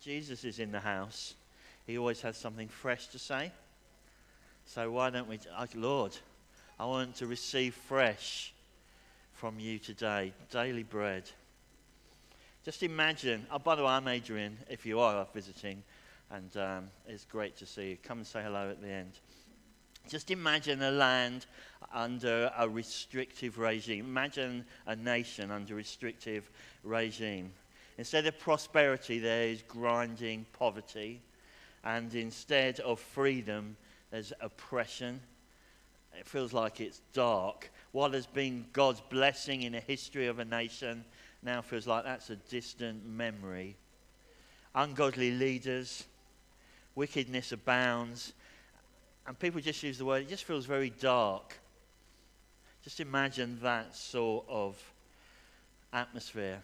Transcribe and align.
Jesus 0.00 0.44
is 0.44 0.58
in 0.58 0.72
the 0.72 0.80
house, 0.80 1.34
he 1.86 1.98
always 1.98 2.20
has 2.22 2.36
something 2.36 2.68
fresh 2.68 3.06
to 3.08 3.18
say. 3.18 3.52
So 4.64 4.90
why 4.90 5.10
don't 5.10 5.28
we, 5.28 5.38
Lord, 5.74 6.16
I 6.78 6.86
want 6.86 7.16
to 7.16 7.26
receive 7.26 7.74
fresh 7.74 8.52
from 9.34 9.58
you 9.58 9.78
today, 9.78 10.32
daily 10.50 10.82
bread. 10.82 11.24
Just 12.64 12.82
imagine, 12.82 13.46
oh, 13.50 13.58
by 13.58 13.74
the 13.74 13.82
way, 13.82 13.88
I'm 13.88 14.06
Adrian, 14.06 14.56
if 14.68 14.84
you 14.84 15.00
are 15.00 15.26
visiting, 15.34 15.82
and 16.30 16.56
um, 16.56 16.84
it's 17.06 17.24
great 17.24 17.56
to 17.56 17.66
see 17.66 17.90
you. 17.90 17.96
Come 18.02 18.18
and 18.18 18.26
say 18.26 18.42
hello 18.42 18.70
at 18.70 18.80
the 18.80 18.88
end. 18.88 19.12
Just 20.08 20.30
imagine 20.30 20.82
a 20.82 20.90
land 20.90 21.46
under 21.92 22.50
a 22.56 22.68
restrictive 22.68 23.58
regime. 23.58 24.04
Imagine 24.04 24.64
a 24.86 24.94
nation 24.94 25.50
under 25.50 25.74
restrictive 25.74 26.50
regime. 26.84 27.50
Instead 28.00 28.24
of 28.24 28.38
prosperity, 28.38 29.18
there 29.18 29.42
is 29.42 29.60
grinding 29.68 30.46
poverty. 30.54 31.20
And 31.84 32.14
instead 32.14 32.80
of 32.80 32.98
freedom, 32.98 33.76
there's 34.10 34.32
oppression. 34.40 35.20
It 36.18 36.26
feels 36.26 36.54
like 36.54 36.80
it's 36.80 37.02
dark. 37.12 37.70
What 37.92 38.14
has 38.14 38.24
been 38.24 38.64
God's 38.72 39.02
blessing 39.02 39.64
in 39.64 39.72
the 39.72 39.80
history 39.80 40.28
of 40.28 40.38
a 40.38 40.46
nation 40.46 41.04
now 41.42 41.60
feels 41.60 41.86
like 41.86 42.04
that's 42.04 42.30
a 42.30 42.36
distant 42.36 43.04
memory. 43.04 43.76
Ungodly 44.74 45.32
leaders, 45.32 46.04
wickedness 46.94 47.52
abounds, 47.52 48.32
and 49.26 49.38
people 49.38 49.60
just 49.60 49.82
use 49.82 49.98
the 49.98 50.06
word, 50.06 50.22
it 50.22 50.28
just 50.30 50.44
feels 50.44 50.64
very 50.64 50.88
dark. 50.88 51.54
Just 52.82 53.00
imagine 53.00 53.58
that 53.60 53.94
sort 53.94 54.46
of 54.48 54.82
atmosphere. 55.92 56.62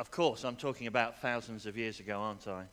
Of 0.00 0.10
course, 0.10 0.44
I'm 0.44 0.56
talking 0.56 0.86
about 0.86 1.20
thousands 1.20 1.66
of 1.66 1.76
years 1.76 2.00
ago, 2.00 2.20
aren't 2.20 2.48
I? 2.48 2.64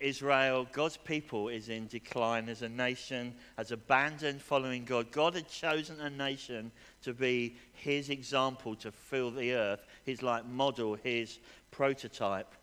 Israel, 0.00 0.66
God's 0.72 0.96
people, 0.96 1.48
is 1.50 1.68
in 1.68 1.86
decline 1.86 2.48
as 2.48 2.62
a 2.62 2.68
nation, 2.70 3.34
has 3.58 3.72
abandoned 3.72 4.40
following 4.40 4.86
God. 4.86 5.12
God 5.12 5.34
had 5.34 5.50
chosen 5.50 6.00
a 6.00 6.08
nation 6.08 6.72
to 7.02 7.12
be 7.12 7.56
his 7.74 8.08
example 8.08 8.74
to 8.76 8.90
fill 8.90 9.30
the 9.30 9.52
earth, 9.52 9.84
his 10.02 10.22
like 10.22 10.46
model, 10.46 10.94
his 10.94 11.40
prototype. 11.70 12.54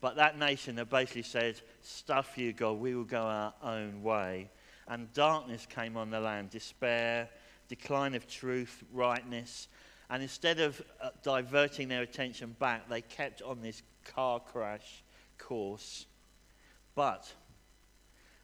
But 0.00 0.14
that 0.14 0.38
nation 0.38 0.76
had 0.76 0.88
basically 0.88 1.22
said, 1.22 1.60
Stuff 1.82 2.38
you, 2.38 2.52
God, 2.52 2.74
we 2.78 2.94
will 2.94 3.02
go 3.02 3.22
our 3.22 3.52
own 3.64 4.04
way. 4.04 4.48
And 4.86 5.12
darkness 5.12 5.66
came 5.66 5.96
on 5.96 6.10
the 6.10 6.20
land, 6.20 6.50
despair, 6.50 7.30
decline 7.66 8.14
of 8.14 8.28
truth, 8.28 8.84
rightness, 8.92 9.66
and 10.10 10.22
instead 10.22 10.60
of 10.60 10.80
uh, 11.00 11.10
diverting 11.22 11.88
their 11.88 12.02
attention 12.02 12.54
back, 12.58 12.88
they 12.88 13.00
kept 13.00 13.42
on 13.42 13.60
this 13.60 13.82
car 14.04 14.40
crash 14.40 15.02
course. 15.38 16.06
But, 16.94 17.30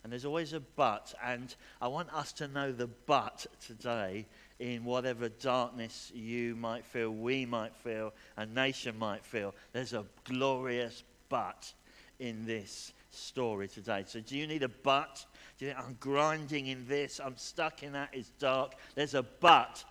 and 0.03 0.13
there's 0.13 0.25
always 0.25 0.53
a 0.53 0.61
but, 0.61 1.15
and 1.25 1.55
I 1.81 1.89
want 1.89 2.13
us 2.13 2.33
to 2.35 2.49
know 2.49 2.73
the 2.73 2.89
but 3.07 3.47
today 3.65 4.27
in 4.59 4.85
whatever 4.85 5.29
darkness 5.29 6.11
you 6.15 6.57
might 6.57 6.85
feel, 6.85 7.11
we 7.11 7.47
might 7.47 7.75
feel, 7.77 8.13
a 8.37 8.47
nation 8.47 8.99
might 8.99 9.25
feel. 9.25 9.55
There's 9.73 9.93
a 9.93 10.05
glorious 10.25 11.05
but 11.29 11.73
in 12.19 12.45
this 12.45 12.93
story 13.11 13.69
today. 13.69 14.05
So, 14.07 14.21
do 14.21 14.37
you 14.37 14.47
need 14.47 14.63
a 14.63 14.69
but? 14.69 15.25
Do 15.59 15.65
you 15.65 15.73
think 15.73 15.85
I'm 15.85 15.97
grinding 15.99 16.67
in 16.67 16.87
this? 16.87 17.21
I'm 17.23 17.37
stuck 17.37 17.83
in 17.83 17.93
that. 17.93 18.11
It's 18.13 18.31
dark. 18.39 18.75
There's 18.95 19.15
a 19.15 19.23
but 19.23 19.85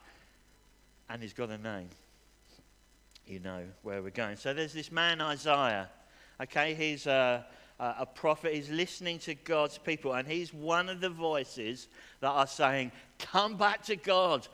and 1.11 1.21
he's 1.21 1.33
got 1.33 1.49
a 1.49 1.57
name. 1.57 1.89
You 3.27 3.39
know 3.39 3.63
where 3.83 4.01
we're 4.01 4.11
going. 4.11 4.37
So 4.37 4.53
there's 4.53 4.73
this 4.73 4.91
man, 4.91 5.19
Isaiah. 5.19 5.89
Okay, 6.41 6.73
he's 6.73 7.05
a, 7.05 7.45
a 7.79 8.05
prophet. 8.05 8.53
He's 8.53 8.69
listening 8.69 9.19
to 9.19 9.35
God's 9.35 9.77
people, 9.77 10.13
and 10.13 10.27
he's 10.27 10.53
one 10.53 10.89
of 10.89 11.01
the 11.01 11.09
voices 11.09 11.87
that 12.21 12.29
are 12.29 12.47
saying, 12.47 12.91
Come 13.19 13.57
back 13.57 13.83
to 13.83 13.95
God, 13.95 14.47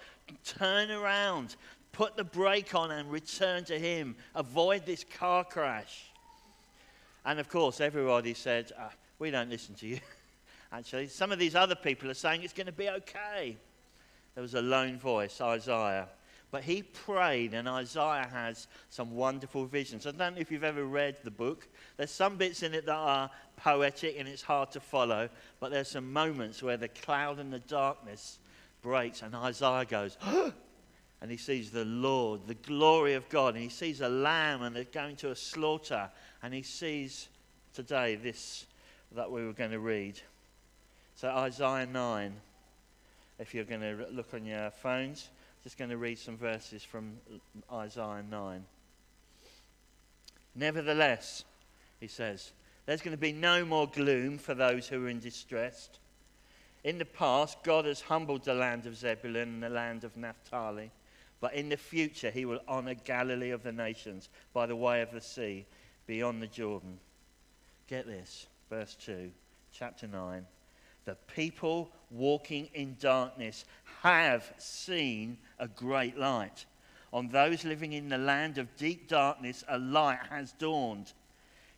turn 0.43 0.89
around, 0.89 1.55
put 1.91 2.17
the 2.17 2.23
brake 2.23 2.73
on, 2.73 2.91
and 2.91 3.11
return 3.11 3.63
to 3.65 3.77
Him. 3.77 4.15
Avoid 4.35 4.85
this 4.85 5.03
car 5.03 5.43
crash. 5.43 6.05
And 7.23 7.39
of 7.39 7.49
course, 7.49 7.79
everybody 7.79 8.33
said, 8.33 8.71
uh, 8.77 8.89
We 9.19 9.31
don't 9.31 9.49
listen 9.49 9.75
to 9.75 9.87
you. 9.87 9.99
Actually, 10.71 11.07
some 11.07 11.31
of 11.31 11.39
these 11.39 11.55
other 11.55 11.75
people 11.75 12.09
are 12.09 12.15
saying 12.15 12.43
it's 12.43 12.53
going 12.53 12.67
to 12.67 12.73
be 12.73 12.89
okay. 12.89 13.57
There 14.33 14.41
was 14.41 14.55
a 14.55 14.61
lone 14.61 14.97
voice, 14.99 15.39
Isaiah. 15.39 16.09
But 16.49 16.63
he 16.63 16.81
prayed, 16.81 17.53
and 17.53 17.67
Isaiah 17.67 18.27
has 18.31 18.67
some 18.89 19.15
wonderful 19.15 19.65
visions. 19.65 20.07
I 20.07 20.11
don't 20.11 20.35
know 20.35 20.41
if 20.41 20.49
you've 20.49 20.63
ever 20.63 20.85
read 20.85 21.17
the 21.23 21.31
book. 21.31 21.67
There's 21.97 22.11
some 22.11 22.37
bits 22.37 22.63
in 22.63 22.73
it 22.73 22.85
that 22.85 22.95
are 22.95 23.29
poetic 23.57 24.15
and 24.17 24.27
it's 24.29 24.41
hard 24.41 24.71
to 24.71 24.79
follow, 24.79 25.29
but 25.59 25.71
there's 25.71 25.89
some 25.89 26.13
moments 26.13 26.63
where 26.63 26.77
the 26.77 26.87
cloud 26.87 27.39
and 27.39 27.51
the 27.51 27.59
darkness 27.59 28.39
breaks, 28.81 29.23
and 29.23 29.35
Isaiah 29.35 29.83
goes, 29.83 30.17
and 31.21 31.29
he 31.29 31.37
sees 31.37 31.71
the 31.71 31.83
Lord, 31.83 32.47
the 32.47 32.53
glory 32.53 33.15
of 33.15 33.27
God, 33.27 33.55
and 33.55 33.63
he 33.63 33.69
sees 33.69 33.99
a 33.99 34.09
lamb, 34.09 34.61
and 34.61 34.73
they're 34.73 34.85
going 34.85 35.17
to 35.17 35.31
a 35.31 35.35
slaughter, 35.35 36.09
and 36.41 36.53
he 36.53 36.61
sees 36.61 37.27
today 37.73 38.15
this 38.15 38.65
that 39.13 39.31
we 39.31 39.45
were 39.45 39.53
going 39.53 39.71
to 39.71 39.79
read. 39.79 40.19
So, 41.15 41.29
Isaiah 41.29 41.87
9, 41.87 42.33
if 43.39 43.53
you're 43.53 43.63
going 43.63 43.81
to 43.81 44.07
look 44.11 44.33
on 44.33 44.45
your 44.45 44.69
phones. 44.69 45.29
Just 45.67 45.77
going 45.77 45.89
to 45.89 45.97
read 45.97 46.17
some 46.17 46.37
verses 46.37 46.81
from 46.81 47.17
Isaiah 47.69 48.23
9. 48.31 48.63
Nevertheless, 50.55 51.43
he 51.99 52.07
says, 52.07 52.53
there's 52.85 53.01
going 53.01 53.11
to 53.11 53.19
be 53.19 53.33
no 53.33 53.65
more 53.65 53.85
gloom 53.85 54.37
for 54.37 54.53
those 54.53 54.87
who 54.87 55.05
are 55.05 55.09
in 55.09 55.19
distress. 55.19 55.89
In 56.85 56.97
the 56.97 57.03
past, 57.03 57.63
God 57.63 57.83
has 57.83 57.99
humbled 57.99 58.45
the 58.45 58.53
land 58.53 58.85
of 58.85 58.95
Zebulun 58.95 59.55
and 59.55 59.61
the 59.61 59.67
land 59.67 60.05
of 60.05 60.15
Naphtali. 60.15 60.89
But 61.41 61.53
in 61.53 61.67
the 61.67 61.75
future, 61.75 62.31
he 62.31 62.45
will 62.45 62.61
honor 62.65 62.93
Galilee 62.93 63.51
of 63.51 63.63
the 63.63 63.73
nations 63.73 64.29
by 64.53 64.67
the 64.67 64.75
way 64.77 65.01
of 65.01 65.11
the 65.11 65.19
sea 65.19 65.65
beyond 66.05 66.41
the 66.41 66.47
Jordan. 66.47 66.97
Get 67.89 68.07
this, 68.07 68.47
verse 68.69 68.95
2, 69.01 69.31
chapter 69.73 70.07
9. 70.07 70.45
The 71.07 71.15
people 71.33 71.89
walking 72.11 72.67
in 72.73 72.97
darkness 72.99 73.63
have 74.03 74.53
seen 74.57 75.37
a 75.57 75.65
great 75.65 76.17
light. 76.17 76.65
On 77.13 77.29
those 77.29 77.63
living 77.63 77.93
in 77.93 78.09
the 78.09 78.17
land 78.17 78.57
of 78.57 78.75
deep 78.75 79.07
darkness, 79.07 79.63
a 79.69 79.77
light 79.77 80.19
has 80.29 80.51
dawned. 80.59 81.13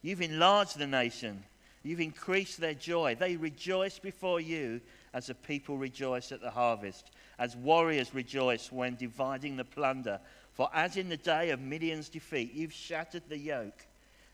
You've 0.02 0.24
enlarged 0.24 0.80
the 0.80 0.88
nation, 0.88 1.44
you've 1.84 2.00
increased 2.00 2.60
their 2.60 2.74
joy. 2.74 3.14
They 3.14 3.36
rejoice 3.36 4.00
before 4.00 4.42
you 4.42 4.82
as 5.14 5.30
a 5.30 5.36
people 5.36 5.78
rejoice 5.78 6.32
at 6.32 6.42
the 6.42 6.50
harvest, 6.50 7.12
as 7.38 7.56
warriors 7.56 8.16
rejoice 8.16 8.72
when 8.72 8.96
dividing 8.96 9.58
the 9.58 9.64
plunder. 9.64 10.20
For 10.56 10.72
as 10.74 10.98
in 10.98 11.08
the 11.08 11.18
day 11.18 11.52
of 11.52 11.62
Midian's 11.62 12.10
defeat, 12.10 12.56
you've 12.56 12.74
shattered 12.74 13.30
the 13.30 13.38
yoke 13.38 13.86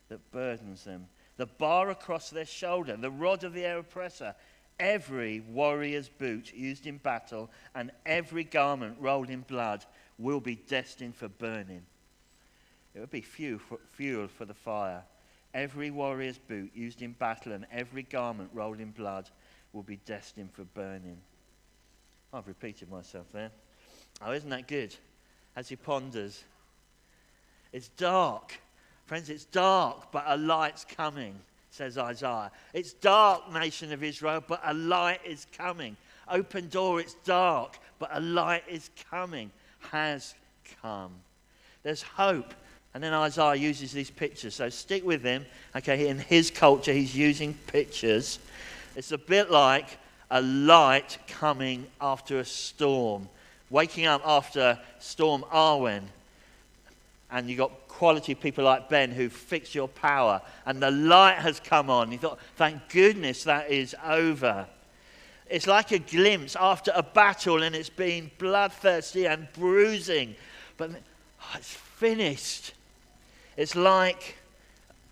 that 0.07 0.31
burdens 0.31 0.85
them, 0.85 1.07
the 1.35 1.47
bar 1.47 1.89
across 1.89 2.29
their 2.29 2.45
shoulder, 2.45 2.95
the 2.95 3.11
rod 3.11 3.43
of 3.43 3.51
the 3.51 3.77
oppressor 3.77 4.33
every 4.79 5.39
warrior's 5.39 6.09
boot 6.09 6.53
used 6.53 6.87
in 6.87 6.97
battle 6.97 7.49
and 7.73 7.91
every 8.05 8.43
garment 8.43 8.97
rolled 8.99 9.29
in 9.29 9.41
blood 9.41 9.85
will 10.17 10.39
be 10.39 10.55
destined 10.55 11.15
for 11.15 11.27
burning. 11.27 11.83
It 12.93 12.99
will 12.99 13.07
be 13.07 13.21
fuel 13.21 13.59
for, 13.59 13.79
fuel 13.93 14.27
for 14.27 14.45
the 14.45 14.53
fire. 14.53 15.03
Every 15.53 15.91
warrior's 15.91 16.37
boot 16.37 16.71
used 16.73 17.01
in 17.01 17.13
battle 17.13 17.53
and 17.53 17.65
every 17.71 18.03
garment 18.03 18.49
rolled 18.53 18.79
in 18.79 18.91
blood 18.91 19.29
will 19.73 19.83
be 19.83 19.97
destined 20.05 20.51
for 20.53 20.63
burning. 20.63 21.17
I've 22.33 22.47
repeated 22.47 22.89
myself 22.89 23.27
there. 23.33 23.51
Oh, 24.21 24.31
isn't 24.31 24.49
that 24.49 24.67
good? 24.67 24.95
As 25.55 25.69
he 25.69 25.75
ponders. 25.75 26.43
It's 27.71 27.89
dark. 27.89 28.59
Friends, 29.05 29.29
it's 29.29 29.45
dark, 29.45 30.11
but 30.11 30.23
a 30.27 30.37
light's 30.37 30.85
coming 30.85 31.35
says 31.75 31.97
Isaiah. 31.97 32.51
It's 32.73 32.93
dark, 32.93 33.51
nation 33.53 33.91
of 33.91 34.03
Israel, 34.03 34.43
but 34.47 34.61
a 34.63 34.73
light 34.73 35.19
is 35.25 35.45
coming. 35.57 35.97
Open 36.29 36.69
door, 36.69 36.99
it's 36.99 37.15
dark, 37.25 37.77
but 37.99 38.09
a 38.13 38.19
light 38.19 38.63
is 38.67 38.89
coming, 39.11 39.51
has 39.91 40.33
come. 40.81 41.11
There's 41.83 42.01
hope. 42.01 42.53
And 42.93 43.03
then 43.03 43.13
Isaiah 43.13 43.55
uses 43.55 43.91
these 43.91 44.09
pictures. 44.09 44.55
So 44.55 44.69
stick 44.69 45.05
with 45.05 45.21
him. 45.21 45.45
Okay, 45.75 46.07
in 46.07 46.17
his 46.17 46.49
culture, 46.49 46.93
he's 46.93 47.15
using 47.15 47.53
pictures. 47.67 48.39
It's 48.95 49.11
a 49.11 49.17
bit 49.17 49.51
like 49.51 49.97
a 50.31 50.41
light 50.41 51.17
coming 51.27 51.85
after 51.99 52.39
a 52.39 52.45
storm. 52.45 53.27
Waking 53.69 54.05
up 54.05 54.21
after 54.25 54.79
Storm 54.99 55.43
Arwen. 55.51 56.03
And 57.29 57.49
you 57.49 57.57
got 57.57 57.84
quality 57.95 58.35
people 58.35 58.65
like 58.65 58.89
Ben 58.89 59.09
who 59.09 59.29
fix 59.29 59.73
your 59.73 59.87
power, 59.87 60.41
and 60.65 60.83
the 60.83 60.91
light 60.91 61.37
has 61.37 61.61
come 61.61 61.89
on. 61.89 62.11
You 62.11 62.17
thought, 62.17 62.39
thank 62.57 62.89
goodness 62.89 63.45
that 63.45 63.71
is 63.71 63.95
over. 64.03 64.67
It's 65.49 65.65
like 65.65 65.91
a 65.91 65.99
glimpse 65.99 66.57
after 66.59 66.91
a 66.93 67.01
battle, 67.01 67.63
and 67.63 67.73
it's 67.73 67.89
been 67.89 68.31
bloodthirsty 68.37 69.27
and 69.27 69.47
bruising, 69.53 70.35
but 70.75 70.91
oh, 70.91 71.55
it's 71.55 71.73
finished. 71.73 72.73
It's 73.55 73.77
like 73.77 74.35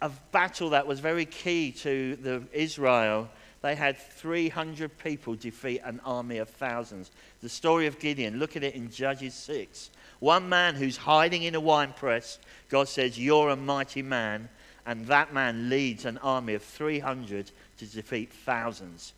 a 0.01 0.09
battle 0.33 0.71
that 0.71 0.85
was 0.85 0.99
very 0.99 1.25
key 1.25 1.71
to 1.71 2.17
the 2.17 2.43
Israel. 2.51 3.29
They 3.63 3.75
had 3.75 3.97
300 3.97 4.97
people 4.97 5.35
defeat 5.35 5.79
an 5.85 6.01
army 6.03 6.39
of 6.39 6.49
thousands. 6.49 7.09
The 7.41 7.47
story 7.47 7.87
of 7.87 7.97
Gideon, 7.97 8.37
look 8.37 8.57
at 8.57 8.63
it 8.63 8.75
in 8.75 8.91
Judges 8.91 9.33
6. 9.35 9.89
One 10.19 10.49
man 10.49 10.75
who's 10.75 10.97
hiding 10.97 11.43
in 11.43 11.55
a 11.55 11.61
wine 11.61 11.93
press, 11.93 12.39
God 12.67 12.89
says, 12.89 13.17
You're 13.17 13.49
a 13.49 13.55
mighty 13.55 14.01
man. 14.01 14.49
And 14.85 15.07
that 15.07 15.33
man 15.33 15.69
leads 15.69 16.03
an 16.03 16.17
army 16.17 16.55
of 16.55 16.63
300 16.63 17.51
to 17.77 17.85
defeat 17.85 18.33
thousands. 18.33 19.13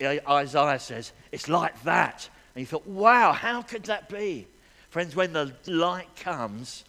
Isaiah 0.00 0.78
says, 0.78 1.10
It's 1.32 1.48
like 1.48 1.82
that. 1.82 2.28
And 2.54 2.60
you 2.60 2.66
thought, 2.66 2.86
Wow, 2.86 3.32
how 3.32 3.62
could 3.62 3.82
that 3.84 4.08
be? 4.08 4.46
Friends, 4.90 5.16
when 5.16 5.32
the 5.32 5.52
light 5.66 6.14
comes, 6.14 6.84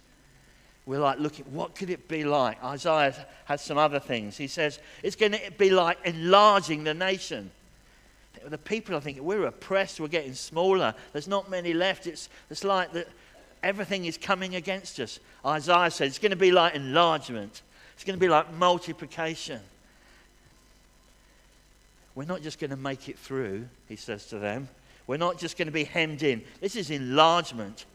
we're 0.85 0.99
like 0.99 1.19
looking, 1.19 1.45
what 1.45 1.75
could 1.75 1.89
it 1.89 2.07
be 2.07 2.23
like? 2.23 2.63
Isaiah 2.63 3.13
has 3.45 3.61
some 3.61 3.77
other 3.77 3.99
things. 3.99 4.37
He 4.37 4.47
says, 4.47 4.79
It's 5.01 5.15
going 5.15 5.31
to 5.31 5.51
be 5.57 5.71
like 5.71 5.97
enlarging 6.05 6.83
the 6.83 6.93
nation. 6.93 7.49
The 8.45 8.57
people, 8.59 8.95
I 8.95 8.99
think, 8.99 9.19
we're 9.19 9.47
oppressed, 9.47 9.99
we're 9.99 10.07
getting 10.07 10.35
smaller. 10.35 10.93
There's 11.11 11.27
not 11.27 11.49
many 11.49 11.73
left. 11.73 12.05
It's, 12.05 12.29
it's 12.51 12.63
like 12.63 12.93
that 12.93 13.07
everything 13.63 14.05
is 14.05 14.17
coming 14.17 14.55
against 14.55 14.99
us. 14.99 15.19
Isaiah 15.43 15.89
says 15.89 16.09
it's 16.09 16.19
going 16.19 16.29
to 16.31 16.35
be 16.35 16.51
like 16.51 16.75
enlargement, 16.75 17.63
it's 17.95 18.03
going 18.03 18.17
to 18.17 18.23
be 18.23 18.29
like 18.29 18.53
multiplication. 18.53 19.61
We're 22.13 22.25
not 22.25 22.43
just 22.43 22.59
going 22.59 22.69
to 22.69 22.77
make 22.77 23.09
it 23.09 23.17
through, 23.17 23.67
he 23.89 23.95
says 23.95 24.27
to 24.27 24.39
them. 24.39 24.69
We're 25.07 25.17
not 25.17 25.37
just 25.37 25.57
going 25.57 25.67
to 25.67 25.71
be 25.71 25.83
hemmed 25.83 26.23
in. 26.23 26.43
This 26.61 26.75
is 26.75 26.89
enlargement. 26.89 27.85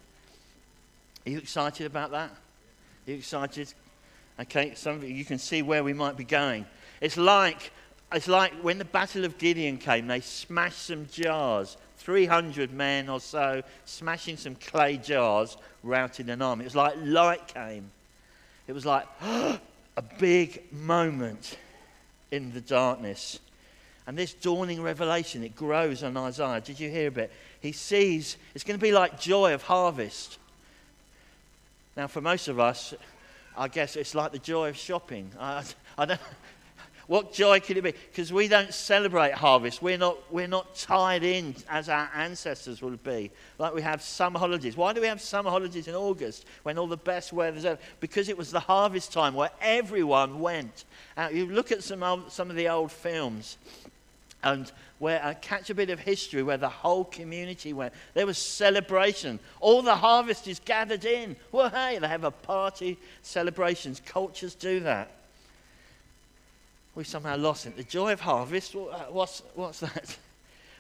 Are 1.27 1.31
you 1.31 1.39
excited 1.39 1.87
about 1.87 2.11
that? 2.11 2.31
You 3.11 3.17
excited? 3.17 3.75
Okay, 4.39 4.75
some 4.77 4.95
of 4.95 5.03
you, 5.03 5.13
you 5.13 5.25
can 5.25 5.39
see 5.39 5.63
where 5.63 5.83
we 5.83 5.93
might 5.93 6.17
be 6.17 6.23
going. 6.23 6.65
It's 7.01 7.17
like, 7.17 7.73
it's 8.13 8.29
like 8.29 8.53
when 8.63 8.79
the 8.79 8.85
Battle 8.85 9.25
of 9.25 9.37
Gideon 9.37 9.79
came, 9.79 10.07
they 10.07 10.21
smashed 10.21 10.87
some 10.87 11.09
jars 11.11 11.77
300 11.97 12.73
men 12.73 13.09
or 13.09 13.19
so 13.19 13.65
smashing 13.85 14.37
some 14.37 14.55
clay 14.55 14.97
jars, 14.97 15.57
routing 15.83 16.31
an 16.31 16.41
army. 16.41 16.63
It 16.63 16.67
was 16.67 16.77
like 16.77 16.95
light 17.03 17.49
came. 17.49 17.91
It 18.69 18.75
was 18.75 18.87
like 18.87 19.09
a 19.23 19.61
big 20.21 20.73
moment 20.73 21.59
in 22.31 22.53
the 22.53 22.61
darkness. 22.61 23.41
And 24.07 24.17
this 24.17 24.35
dawning 24.35 24.83
revelation, 24.83 25.43
it 25.43 25.57
grows 25.57 26.05
on 26.05 26.17
Isaiah. 26.17 26.61
Did 26.61 26.79
you 26.79 26.89
hear 26.89 27.09
a 27.09 27.11
bit? 27.11 27.33
He 27.59 27.73
sees 27.73 28.37
it's 28.55 28.63
going 28.63 28.79
to 28.79 28.83
be 28.83 28.93
like 28.93 29.21
joy 29.21 29.53
of 29.53 29.65
harvest. 29.65 30.39
Now, 32.01 32.07
for 32.07 32.23
most 32.23 32.49
of 32.49 32.59
us, 32.59 32.95
I 33.55 33.69
guess 33.69 33.95
it's 33.95 34.15
like 34.15 34.33
the 34.33 34.39
joy 34.39 34.71
of 34.71 34.77
shopping. 34.79 35.31
I, 35.39 35.63
I 35.99 36.07
don't, 36.07 36.21
what 37.09 37.35
joy 37.35 37.61
could 37.61 37.77
it 37.77 37.85
be? 37.85 37.93
Because 37.93 38.33
we 38.33 38.49
don't 38.49 38.73
celebrate 38.73 39.35
harvest. 39.35 39.83
We're 39.83 39.99
not, 39.99 40.17
we're 40.33 40.49
not 40.49 40.75
tied 40.75 41.25
in 41.25 41.55
as 41.69 41.91
our 41.91 42.09
ancestors 42.15 42.81
would 42.81 43.03
be. 43.05 43.31
Like 43.59 43.75
we 43.75 43.83
have 43.83 44.01
summer 44.01 44.39
holidays. 44.39 44.79
Why 44.79 44.95
do 44.95 45.03
we 45.03 45.09
have 45.09 45.21
summer 45.21 45.51
holidays 45.51 45.89
in 45.89 45.95
August 45.95 46.47
when 46.63 46.79
all 46.79 46.87
the 46.87 46.97
best 46.97 47.35
weather's 47.35 47.67
over? 47.67 47.79
Because 48.01 48.31
it 48.31 48.39
was 48.39 48.51
the 48.51 48.61
harvest 48.61 49.13
time 49.13 49.35
where 49.35 49.51
everyone 49.61 50.41
went. 50.41 50.87
Uh, 51.19 51.29
you 51.31 51.49
look 51.49 51.71
at 51.71 51.85
some, 51.85 52.25
some 52.31 52.49
of 52.49 52.57
the 52.57 52.71
old 52.71 52.91
films 52.91 53.59
and 54.43 54.73
where 55.01 55.21
uh, 55.25 55.35
catch 55.41 55.69
a 55.71 55.75
bit 55.75 55.91
of 55.91 55.99
history 55.99 56.45
where 56.45 56.57
the 56.57 56.69
whole 56.69 57.05
community 57.05 57.73
went. 57.73 57.93
There 58.15 58.27
was 58.27 58.39
celebration. 58.39 59.41
All 59.59 59.83
the 59.83 59.97
harvest 59.97 60.47
is 60.47 60.61
gathered 60.61 61.05
in. 61.05 61.35
Well, 61.51 61.71
hey, 61.71 61.99
they 61.99 62.07
have 62.07 62.23
a 62.23 62.31
party, 62.31 62.97
celebrations. 63.23 64.01
Cultures 64.07 64.55
do 64.55 64.79
that 64.81 65.11
we 66.95 67.05
somehow 67.05 67.37
lost 67.37 67.67
it. 67.67 67.77
The 67.77 67.85
joy 67.85 68.13
of 68.13 68.21
harvest, 68.21 68.75
uh, 68.75 69.07
what's, 69.11 69.43
what's 69.55 69.81
that? 69.81 70.17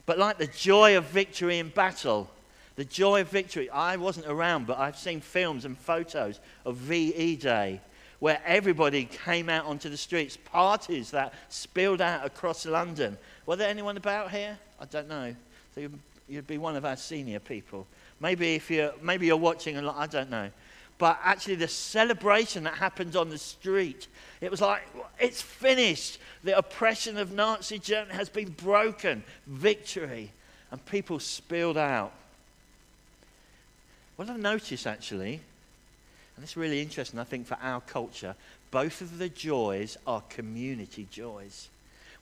But 0.07 0.19
like 0.19 0.39
the 0.39 0.49
joy 0.49 0.97
of 0.97 1.05
victory 1.05 1.59
in 1.59 1.69
battle, 1.69 2.29
the 2.75 2.85
joy 2.85 3.21
of 3.21 3.29
victory. 3.29 3.71
I 3.71 3.97
wasn't 3.97 4.27
around, 4.27 4.67
but 4.67 4.77
I've 4.79 4.99
seen 4.99 5.21
films 5.21 5.65
and 5.65 5.79
photos 5.79 6.41
of 6.65 6.77
VE 6.77 7.37
Day 7.37 7.81
where 8.21 8.41
everybody 8.47 9.05
came 9.05 9.49
out 9.49 9.67
onto 9.67 9.89
the 9.89 9.97
streets, 9.97 10.37
parties 10.37 11.11
that 11.11 11.35
spilled 11.49 12.01
out 12.01 12.25
across 12.25 12.65
London. 12.65 13.19
Were 13.47 13.57
there 13.57 13.69
anyone 13.69 13.97
about 13.97 14.31
here? 14.31 14.59
I 14.81 14.85
don't 14.85 15.09
know. 15.09 15.35
So 15.75 15.89
you'd 16.29 16.47
be 16.47 16.59
one 16.59 16.77
of 16.77 16.85
our 16.85 16.97
senior 16.97 17.41
people. 17.41 17.87
Maybe 18.21 18.55
if 18.55 18.71
you're, 18.71 18.93
maybe 19.03 19.27
you're 19.27 19.37
watching 19.37 19.77
a 19.77 19.83
lot, 19.83 19.97
I 19.99 20.07
don't 20.07 20.31
know 20.31 20.51
but 21.01 21.19
actually 21.25 21.55
the 21.55 21.67
celebration 21.67 22.65
that 22.65 22.75
happened 22.75 23.17
on 23.17 23.31
the 23.31 23.39
street. 23.39 24.07
It 24.43 24.51
was 24.51 24.61
like, 24.61 24.83
it's 25.19 25.41
finished. 25.41 26.19
The 26.45 26.59
oppression 26.59 27.17
of 27.17 27.33
Nazi 27.33 27.79
Germany 27.79 28.15
has 28.15 28.29
been 28.29 28.51
broken. 28.51 29.25
Victory. 29.47 30.31
And 30.71 30.85
people 30.85 31.19
spilled 31.19 31.79
out. 31.79 32.13
What 34.17 34.29
I've 34.29 34.39
noticed 34.39 34.87
actually, 34.87 35.41
and 36.41 36.47
it's 36.47 36.57
really 36.57 36.81
interesting, 36.81 37.21
I 37.21 37.25
think, 37.25 37.47
for 37.47 37.59
our 37.61 37.83
culture, 37.83 38.35
both 38.71 39.03
of 39.03 39.19
the 39.19 39.29
joys 39.29 39.99
are 40.07 40.23
community 40.31 41.07
joys. 41.11 41.69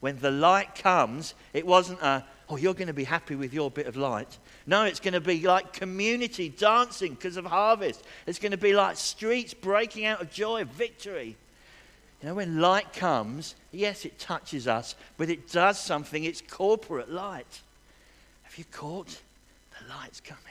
When 0.01 0.19
the 0.19 0.29
light 0.29 0.75
comes, 0.75 1.35
it 1.53 1.65
wasn't 1.65 2.01
a, 2.01 2.25
oh, 2.49 2.57
you're 2.57 2.73
going 2.73 2.87
to 2.87 2.93
be 2.93 3.05
happy 3.05 3.35
with 3.35 3.53
your 3.53 3.71
bit 3.71 3.87
of 3.87 3.95
light. 3.95 4.37
No, 4.67 4.83
it's 4.83 4.99
going 4.99 5.13
to 5.13 5.21
be 5.21 5.39
like 5.47 5.71
community 5.71 6.49
dancing 6.49 7.13
because 7.13 7.37
of 7.37 7.45
harvest. 7.45 8.03
It's 8.27 8.39
going 8.39 8.51
to 8.51 8.57
be 8.57 8.73
like 8.73 8.97
streets 8.97 9.53
breaking 9.53 10.03
out 10.03 10.21
of 10.21 10.29
joy, 10.29 10.65
victory. 10.65 11.37
You 12.21 12.27
know, 12.27 12.35
when 12.35 12.59
light 12.59 12.91
comes, 12.91 13.55
yes, 13.71 14.03
it 14.03 14.19
touches 14.19 14.67
us, 14.67 14.95
but 15.15 15.29
it 15.29 15.49
does 15.49 15.79
something. 15.79 16.25
It's 16.25 16.41
corporate 16.41 17.09
light. 17.09 17.61
Have 18.43 18.57
you 18.57 18.65
caught? 18.65 19.21
The 19.79 19.95
light's 19.95 20.19
coming. 20.19 20.43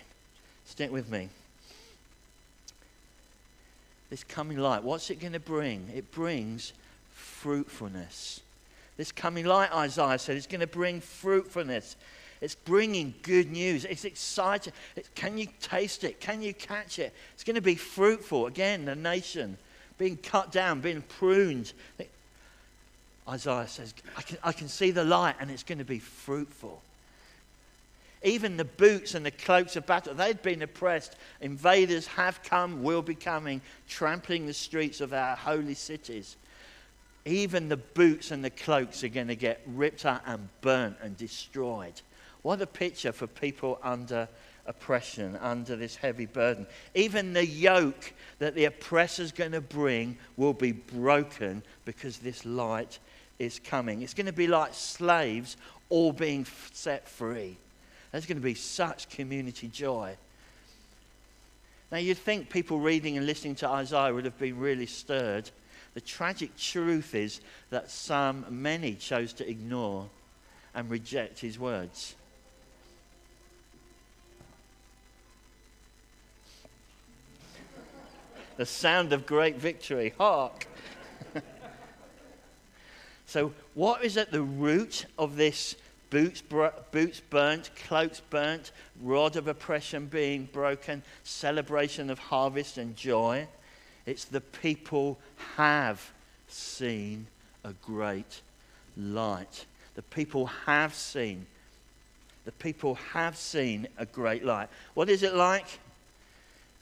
Stick 0.64 0.90
with 0.90 1.10
me. 1.10 1.28
This 4.10 4.24
coming 4.24 4.58
light, 4.58 4.82
what's 4.82 5.10
it 5.10 5.20
going 5.20 5.34
to 5.34 5.40
bring? 5.40 5.90
It 5.94 6.10
brings 6.10 6.72
fruitfulness. 7.12 8.40
This 8.96 9.12
coming 9.12 9.44
light, 9.44 9.72
Isaiah 9.72 10.18
said, 10.18 10.36
is 10.36 10.46
going 10.46 10.60
to 10.60 10.66
bring 10.66 11.00
fruitfulness. 11.00 11.96
It's 12.40 12.54
bringing 12.54 13.14
good 13.22 13.50
news. 13.50 13.84
It's 13.84 14.04
exciting. 14.04 14.72
It, 14.96 15.08
can 15.14 15.38
you 15.38 15.48
taste 15.60 16.04
it? 16.04 16.20
Can 16.20 16.42
you 16.42 16.54
catch 16.54 16.98
it? 16.98 17.12
It's 17.34 17.44
going 17.44 17.56
to 17.56 17.62
be 17.62 17.74
fruitful. 17.74 18.46
Again, 18.46 18.84
the 18.84 18.96
nation 18.96 19.58
being 19.98 20.16
cut 20.16 20.52
down, 20.52 20.80
being 20.80 21.02
pruned. 21.02 21.72
Isaiah 23.28 23.68
says, 23.68 23.92
I 24.16 24.22
can, 24.22 24.38
I 24.42 24.52
can 24.52 24.68
see 24.68 24.90
the 24.90 25.04
light 25.04 25.34
and 25.40 25.50
it's 25.50 25.64
going 25.64 25.78
to 25.78 25.84
be 25.84 25.98
fruitful. 25.98 26.80
Even 28.22 28.56
the 28.56 28.64
boots 28.64 29.14
and 29.14 29.24
the 29.24 29.30
cloaks 29.30 29.76
of 29.76 29.86
battle, 29.86 30.14
they'd 30.14 30.42
been 30.42 30.62
oppressed. 30.62 31.16
Invaders 31.40 32.06
have 32.08 32.42
come, 32.42 32.82
will 32.82 33.02
be 33.02 33.14
coming, 33.14 33.60
trampling 33.88 34.46
the 34.46 34.54
streets 34.54 35.00
of 35.00 35.12
our 35.12 35.36
holy 35.36 35.74
cities 35.74 36.36
even 37.28 37.68
the 37.68 37.76
boots 37.76 38.30
and 38.30 38.44
the 38.44 38.50
cloaks 38.50 39.04
are 39.04 39.08
going 39.08 39.28
to 39.28 39.36
get 39.36 39.60
ripped 39.66 40.06
out 40.06 40.22
and 40.26 40.48
burnt 40.60 40.96
and 41.02 41.16
destroyed. 41.16 42.00
What 42.42 42.62
a 42.62 42.66
picture 42.66 43.12
for 43.12 43.26
people 43.26 43.78
under 43.82 44.28
oppression, 44.66 45.36
under 45.36 45.76
this 45.76 45.96
heavy 45.96 46.26
burden. 46.26 46.66
Even 46.94 47.32
the 47.32 47.44
yoke 47.44 48.12
that 48.38 48.54
the 48.54 48.64
oppressor's 48.66 49.32
going 49.32 49.52
to 49.52 49.60
bring 49.60 50.16
will 50.36 50.52
be 50.52 50.72
broken 50.72 51.62
because 51.84 52.18
this 52.18 52.44
light 52.44 52.98
is 53.38 53.60
coming. 53.62 54.02
It's 54.02 54.14
going 54.14 54.26
to 54.26 54.32
be 54.32 54.46
like 54.46 54.74
slaves 54.74 55.56
all 55.90 56.12
being 56.12 56.46
set 56.72 57.08
free. 57.08 57.58
There's 58.12 58.26
going 58.26 58.38
to 58.38 58.42
be 58.42 58.54
such 58.54 59.08
community 59.10 59.68
joy. 59.68 60.16
Now, 61.90 61.98
you'd 61.98 62.18
think 62.18 62.50
people 62.50 62.80
reading 62.80 63.16
and 63.16 63.26
listening 63.26 63.54
to 63.56 63.68
Isaiah 63.68 64.12
would 64.12 64.24
have 64.24 64.38
been 64.38 64.58
really 64.58 64.86
stirred 64.86 65.50
the 65.98 66.00
tragic 66.00 66.56
truth 66.56 67.14
is 67.14 67.40
that 67.70 67.90
some, 67.90 68.46
many, 68.48 68.94
chose 68.94 69.32
to 69.32 69.50
ignore 69.50 70.08
and 70.72 70.88
reject 70.88 71.40
his 71.40 71.58
words. 71.58 72.14
the 78.56 78.66
sound 78.66 79.12
of 79.12 79.26
great 79.26 79.56
victory. 79.56 80.14
Hark! 80.18 80.68
so, 83.26 83.52
what 83.74 84.04
is 84.04 84.16
at 84.16 84.30
the 84.30 84.42
root 84.42 85.06
of 85.18 85.34
this 85.34 85.74
boots, 86.10 86.42
boots 86.90 87.20
burnt, 87.30 87.70
cloaks 87.86 88.20
burnt, 88.30 88.72
rod 89.02 89.36
of 89.36 89.48
oppression 89.48 90.06
being 90.06 90.48
broken, 90.52 91.02
celebration 91.24 92.10
of 92.10 92.18
harvest 92.18 92.78
and 92.78 92.96
joy? 92.96 93.46
It's 94.06 94.24
the 94.24 94.40
people 94.40 95.18
have 95.56 96.12
seen 96.48 97.26
a 97.64 97.72
great 97.84 98.40
light. 98.96 99.66
The 99.94 100.02
people 100.02 100.46
have 100.46 100.94
seen. 100.94 101.46
The 102.44 102.52
people 102.52 102.94
have 103.12 103.36
seen 103.36 103.88
a 103.98 104.06
great 104.06 104.44
light. 104.44 104.68
What 104.94 105.10
is 105.10 105.22
it 105.22 105.34
like? 105.34 105.66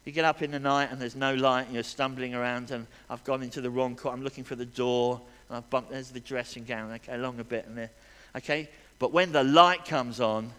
You 0.04 0.12
get 0.12 0.24
up 0.24 0.40
in 0.40 0.52
the 0.52 0.60
night 0.60 0.92
and 0.92 1.00
there's 1.00 1.16
no 1.16 1.34
light 1.34 1.62
and 1.62 1.74
you're 1.74 1.82
stumbling 1.82 2.32
around 2.32 2.70
and 2.70 2.86
I've 3.10 3.24
gone 3.24 3.42
into 3.42 3.60
the 3.60 3.70
wrong 3.70 3.96
court. 3.96 4.14
I'm 4.14 4.22
looking 4.22 4.44
for 4.44 4.54
the 4.54 4.64
door 4.64 5.20
and 5.48 5.56
I've 5.56 5.68
bumped, 5.68 5.90
there's 5.90 6.10
the 6.10 6.20
dressing 6.20 6.64
gown. 6.64 6.92
Okay, 6.92 7.14
along 7.14 7.40
a 7.40 7.44
bit 7.44 7.66
and 7.66 7.76
there. 7.76 7.90
Okay, 8.36 8.68
but 8.98 9.12
when 9.12 9.32
the 9.32 9.44
light 9.44 9.84
comes 9.84 10.20
on, 10.20 10.50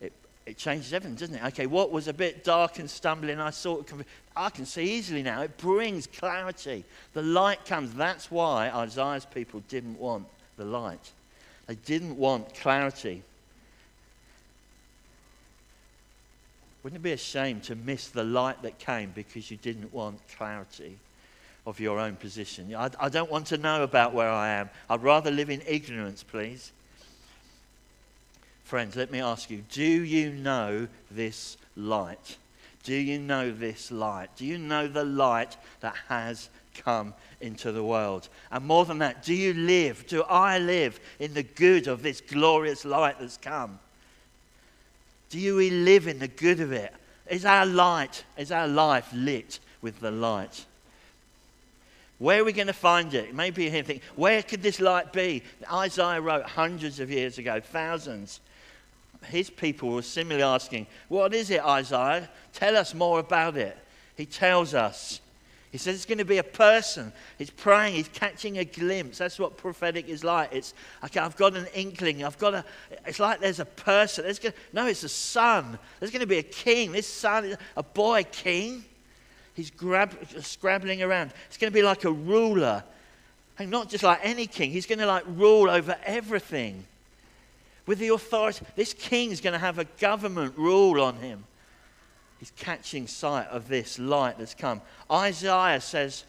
it, 0.00 0.12
it 0.46 0.56
changes 0.56 0.92
everything, 0.92 1.16
doesn't 1.16 1.36
it? 1.36 1.44
Okay, 1.46 1.66
what 1.66 1.92
was 1.92 2.08
a 2.08 2.12
bit 2.12 2.42
dark 2.42 2.78
and 2.78 2.90
stumbling, 2.90 3.40
I 3.40 3.50
saw 3.50 3.80
it, 3.80 3.92
I 4.34 4.50
can 4.50 4.66
see 4.66 4.92
easily 4.92 5.22
now. 5.22 5.42
It 5.42 5.56
brings 5.58 6.06
clarity. 6.06 6.84
The 7.12 7.22
light 7.22 7.64
comes. 7.64 7.94
That's 7.94 8.30
why 8.30 8.70
Isaiah's 8.70 9.24
people 9.24 9.62
didn't 9.68 9.98
want 9.98 10.26
the 10.56 10.64
light. 10.64 11.12
They 11.66 11.76
didn't 11.76 12.16
want 12.16 12.54
clarity. 12.54 13.22
Wouldn't 16.82 17.00
it 17.00 17.02
be 17.02 17.12
a 17.12 17.16
shame 17.16 17.60
to 17.62 17.74
miss 17.74 18.08
the 18.08 18.24
light 18.24 18.62
that 18.62 18.78
came 18.78 19.10
because 19.14 19.50
you 19.50 19.56
didn't 19.58 19.92
want 19.92 20.20
clarity 20.36 20.96
of 21.68 21.78
your 21.78 21.98
own 21.98 22.16
position? 22.16 22.74
I, 22.74 22.88
I 22.98 23.10
don't 23.10 23.30
want 23.30 23.46
to 23.48 23.58
know 23.58 23.82
about 23.82 24.14
where 24.14 24.30
I 24.30 24.48
am. 24.48 24.70
I'd 24.88 25.02
rather 25.02 25.30
live 25.30 25.50
in 25.50 25.60
ignorance, 25.66 26.22
please. 26.22 26.72
Friends, 28.64 28.96
let 28.96 29.10
me 29.10 29.20
ask 29.20 29.50
you 29.50 29.62
do 29.70 29.82
you 29.82 30.30
know 30.32 30.88
this 31.10 31.58
light? 31.76 32.38
Do 32.84 32.94
you 32.94 33.18
know 33.18 33.52
this 33.52 33.92
light? 33.92 34.30
Do 34.36 34.46
you 34.46 34.56
know 34.56 34.88
the 34.88 35.04
light 35.04 35.58
that 35.80 35.94
has 36.08 36.48
come 36.74 37.12
into 37.42 37.70
the 37.70 37.84
world? 37.84 38.30
And 38.50 38.64
more 38.64 38.86
than 38.86 38.98
that, 38.98 39.22
do 39.22 39.34
you 39.34 39.52
live, 39.52 40.06
do 40.06 40.22
I 40.22 40.58
live 40.58 40.98
in 41.18 41.34
the 41.34 41.42
good 41.42 41.86
of 41.86 42.02
this 42.02 42.22
glorious 42.22 42.86
light 42.86 43.16
that's 43.20 43.36
come? 43.36 43.78
Do 45.28 45.56
we 45.56 45.68
live 45.68 46.08
in 46.08 46.18
the 46.18 46.28
good 46.28 46.60
of 46.60 46.72
it? 46.72 46.94
Is 47.28 47.44
our 47.44 47.66
light, 47.66 48.24
is 48.38 48.50
our 48.50 48.68
life 48.68 49.10
lit 49.12 49.60
with 49.82 50.00
the 50.00 50.10
light? 50.10 50.64
Where 52.18 52.40
are 52.40 52.44
we 52.44 52.52
going 52.52 52.66
to 52.66 52.72
find 52.72 53.14
it? 53.14 53.32
Maybe 53.32 53.64
you 53.64 53.82
think, 53.82 54.02
where 54.16 54.42
could 54.42 54.62
this 54.62 54.80
light 54.80 55.12
be? 55.12 55.42
Isaiah 55.72 56.20
wrote 56.20 56.44
hundreds 56.44 56.98
of 56.98 57.10
years 57.10 57.38
ago, 57.38 57.60
thousands. 57.60 58.40
His 59.24 59.50
people 59.50 59.90
were 59.90 60.02
similarly 60.02 60.42
asking, 60.42 60.86
What 61.08 61.32
is 61.32 61.50
it, 61.50 61.64
Isaiah? 61.64 62.28
Tell 62.52 62.76
us 62.76 62.94
more 62.94 63.20
about 63.20 63.56
it. 63.56 63.76
He 64.16 64.26
tells 64.26 64.74
us. 64.74 65.20
He 65.70 65.76
says 65.76 65.96
it's 65.96 66.06
going 66.06 66.18
to 66.18 66.24
be 66.24 66.38
a 66.38 66.42
person. 66.42 67.12
He's 67.36 67.50
praying, 67.50 67.94
he's 67.94 68.08
catching 68.08 68.58
a 68.58 68.64
glimpse. 68.64 69.18
That's 69.18 69.38
what 69.38 69.58
prophetic 69.58 70.08
is 70.08 70.24
like. 70.24 70.50
It's 70.52 70.72
okay, 71.04 71.20
I've 71.20 71.36
got 71.36 71.56
an 71.56 71.66
inkling. 71.74 72.24
I've 72.24 72.38
got 72.38 72.54
a 72.54 72.64
it's 73.06 73.20
like 73.20 73.40
there's 73.40 73.60
a 73.60 73.66
person. 73.66 74.24
There's 74.24 74.38
going, 74.38 74.54
no, 74.72 74.86
it's 74.86 75.04
a 75.04 75.10
son. 75.10 75.78
There's 76.00 76.10
going 76.10 76.20
to 76.20 76.26
be 76.26 76.38
a 76.38 76.42
king. 76.42 76.92
This 76.92 77.06
son 77.06 77.56
a 77.76 77.82
boy 77.82 78.24
king. 78.32 78.84
He's 79.58 79.72
grab, 79.72 80.16
scrabbling 80.40 81.02
around. 81.02 81.32
It's 81.48 81.56
going 81.56 81.72
to 81.72 81.74
be 81.74 81.82
like 81.82 82.04
a 82.04 82.12
ruler. 82.12 82.84
And 83.58 83.72
not 83.72 83.88
just 83.88 84.04
like 84.04 84.20
any 84.22 84.46
king. 84.46 84.70
He's 84.70 84.86
going 84.86 85.00
to 85.00 85.06
like 85.06 85.24
rule 85.26 85.68
over 85.68 85.96
everything. 86.04 86.84
With 87.84 87.98
the 87.98 88.06
authority. 88.10 88.64
This 88.76 88.94
king 88.94 89.32
is 89.32 89.40
going 89.40 89.54
to 89.54 89.58
have 89.58 89.80
a 89.80 89.84
government 89.98 90.56
rule 90.56 91.02
on 91.02 91.16
him. 91.16 91.42
He's 92.38 92.52
catching 92.52 93.08
sight 93.08 93.48
of 93.48 93.66
this 93.66 93.98
light 93.98 94.38
that's 94.38 94.54
come. 94.54 94.80
Isaiah 95.10 95.80
says 95.80 96.22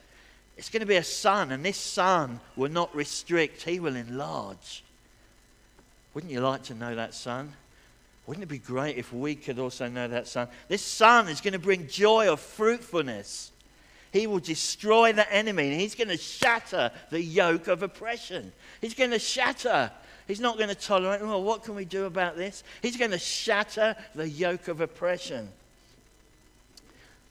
it's 0.58 0.72
going 0.72 0.80
to 0.80 0.88
be 0.88 0.96
a 0.96 1.04
son, 1.04 1.52
and 1.52 1.64
this 1.64 1.78
son 1.78 2.40
will 2.56 2.72
not 2.72 2.96
restrict, 2.96 3.62
he 3.62 3.80
will 3.80 3.96
enlarge. 3.96 4.84
Wouldn't 6.16 6.34
you 6.34 6.42
like 6.42 6.64
to 6.64 6.74
know 6.74 6.96
that 6.96 7.14
son? 7.14 7.54
Wouldn't 8.30 8.44
it 8.44 8.48
be 8.48 8.60
great 8.60 8.98
if 8.98 9.12
we 9.12 9.34
could 9.34 9.58
also 9.58 9.90
know 9.90 10.08
that 10.08 10.28
son? 10.28 10.50
This 10.68 10.84
son 10.84 11.30
is 11.30 11.42
going 11.42 11.54
to 11.54 11.60
bring 11.60 11.88
joy 11.88 12.32
of 12.32 12.40
fruitfulness. 12.40 13.52
He 14.12 14.28
will 14.28 14.38
destroy 14.38 15.14
the 15.14 15.34
enemy 15.34 15.72
and 15.72 15.82
he's 15.82 15.96
going 15.96 16.10
to 16.10 16.18
shatter 16.18 16.92
the 17.10 17.24
yoke 17.24 17.68
of 17.68 17.82
oppression. 17.82 18.52
He's 18.82 18.94
going 18.94 19.10
to 19.10 19.18
shatter. 19.18 19.90
He's 20.28 20.40
not 20.40 20.58
going 20.58 20.70
to 20.70 20.76
tolerate, 20.76 21.22
well, 21.22 21.42
what 21.42 21.64
can 21.64 21.74
we 21.74 21.86
do 21.86 22.06
about 22.06 22.38
this? 22.38 22.64
He's 22.84 22.98
going 22.98 23.10
to 23.10 23.18
shatter 23.18 23.96
the 24.14 24.30
yoke 24.30 24.68
of 24.68 24.80
oppression. 24.80 25.50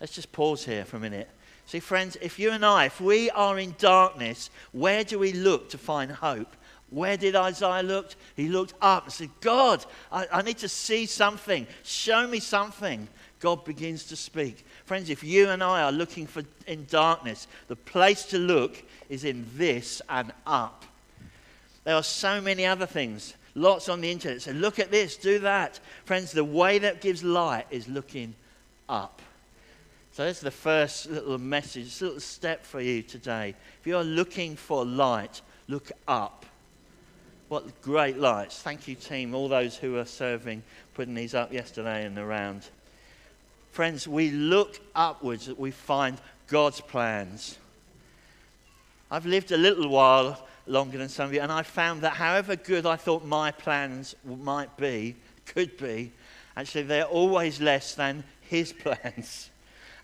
Let's 0.00 0.16
just 0.16 0.32
pause 0.32 0.64
here 0.64 0.84
for 0.84 0.96
a 0.96 1.00
minute. 1.00 1.28
See, 1.66 1.78
friends, 1.78 2.16
if 2.20 2.40
you 2.40 2.50
and 2.50 2.66
I, 2.66 2.86
if 2.86 3.00
we 3.00 3.30
are 3.30 3.56
in 3.56 3.76
darkness, 3.78 4.50
where 4.72 5.04
do 5.04 5.20
we 5.20 5.32
look 5.32 5.70
to 5.70 5.78
find 5.78 6.10
hope? 6.10 6.56
Where 6.90 7.16
did 7.16 7.36
Isaiah 7.36 7.82
look? 7.82 8.14
He 8.34 8.48
looked 8.48 8.74
up 8.80 9.04
and 9.04 9.12
said, 9.12 9.30
God, 9.40 9.84
I, 10.10 10.26
I, 10.32 10.42
need 10.42 10.58
to 10.58 10.68
see 10.68 11.04
something. 11.06 11.66
Show 11.82 12.26
me 12.26 12.40
something. 12.40 13.08
God 13.40 13.64
begins 13.64 14.04
to 14.04 14.16
speak. 14.16 14.64
Friends, 14.84 15.10
if 15.10 15.22
you 15.22 15.50
and 15.50 15.62
I 15.62 15.82
are 15.82 15.92
looking 15.92 16.26
for 16.26 16.42
in 16.66 16.86
darkness, 16.90 17.46
the 17.68 17.76
place 17.76 18.24
to 18.26 18.38
look 18.38 18.82
is 19.08 19.24
in 19.24 19.46
this 19.54 20.00
and 20.08 20.32
up. 20.46 20.84
There 21.84 21.94
are 21.94 22.02
so 22.02 22.40
many 22.40 22.64
other 22.64 22.86
things. 22.86 23.34
Lots 23.54 23.88
on 23.88 24.00
the 24.00 24.10
internet 24.10 24.42
say, 24.42 24.52
look 24.52 24.78
at 24.78 24.90
this, 24.90 25.16
do 25.16 25.40
that. 25.40 25.80
Friends, 26.04 26.32
the 26.32 26.44
way 26.44 26.78
that 26.78 27.00
gives 27.00 27.22
light 27.22 27.66
is 27.70 27.88
looking 27.88 28.34
up. 28.88 29.20
So 30.12 30.24
that's 30.24 30.40
the 30.40 30.50
first 30.50 31.10
little 31.10 31.38
message, 31.38 32.00
little 32.00 32.20
step 32.20 32.64
for 32.64 32.80
you 32.80 33.02
today. 33.02 33.54
If 33.80 33.86
you're 33.86 34.02
looking 34.02 34.56
for 34.56 34.84
light, 34.84 35.42
look 35.68 35.92
up. 36.08 36.44
What 37.48 37.80
great 37.80 38.18
lights. 38.18 38.60
Thank 38.60 38.88
you, 38.88 38.94
team, 38.94 39.34
all 39.34 39.48
those 39.48 39.74
who 39.76 39.96
are 39.96 40.04
serving, 40.04 40.62
putting 40.92 41.14
these 41.14 41.34
up 41.34 41.50
yesterday 41.50 42.04
and 42.04 42.18
around. 42.18 42.68
Friends, 43.72 44.06
we 44.06 44.30
look 44.30 44.78
upwards 44.94 45.46
that 45.46 45.58
we 45.58 45.70
find 45.70 46.18
God's 46.46 46.82
plans. 46.82 47.58
I've 49.10 49.24
lived 49.24 49.52
a 49.52 49.56
little 49.56 49.88
while 49.88 50.46
longer 50.66 50.98
than 50.98 51.08
some 51.08 51.26
of 51.26 51.32
you, 51.32 51.40
and 51.40 51.50
I 51.50 51.62
found 51.62 52.02
that 52.02 52.14
however 52.14 52.54
good 52.54 52.84
I 52.84 52.96
thought 52.96 53.24
my 53.24 53.50
plans 53.50 54.14
might 54.24 54.76
be, 54.76 55.16
could 55.46 55.78
be, 55.78 56.12
actually 56.54 56.84
they're 56.84 57.04
always 57.04 57.60
less 57.60 57.94
than 57.94 58.24
His 58.42 58.72
plans. 58.74 59.48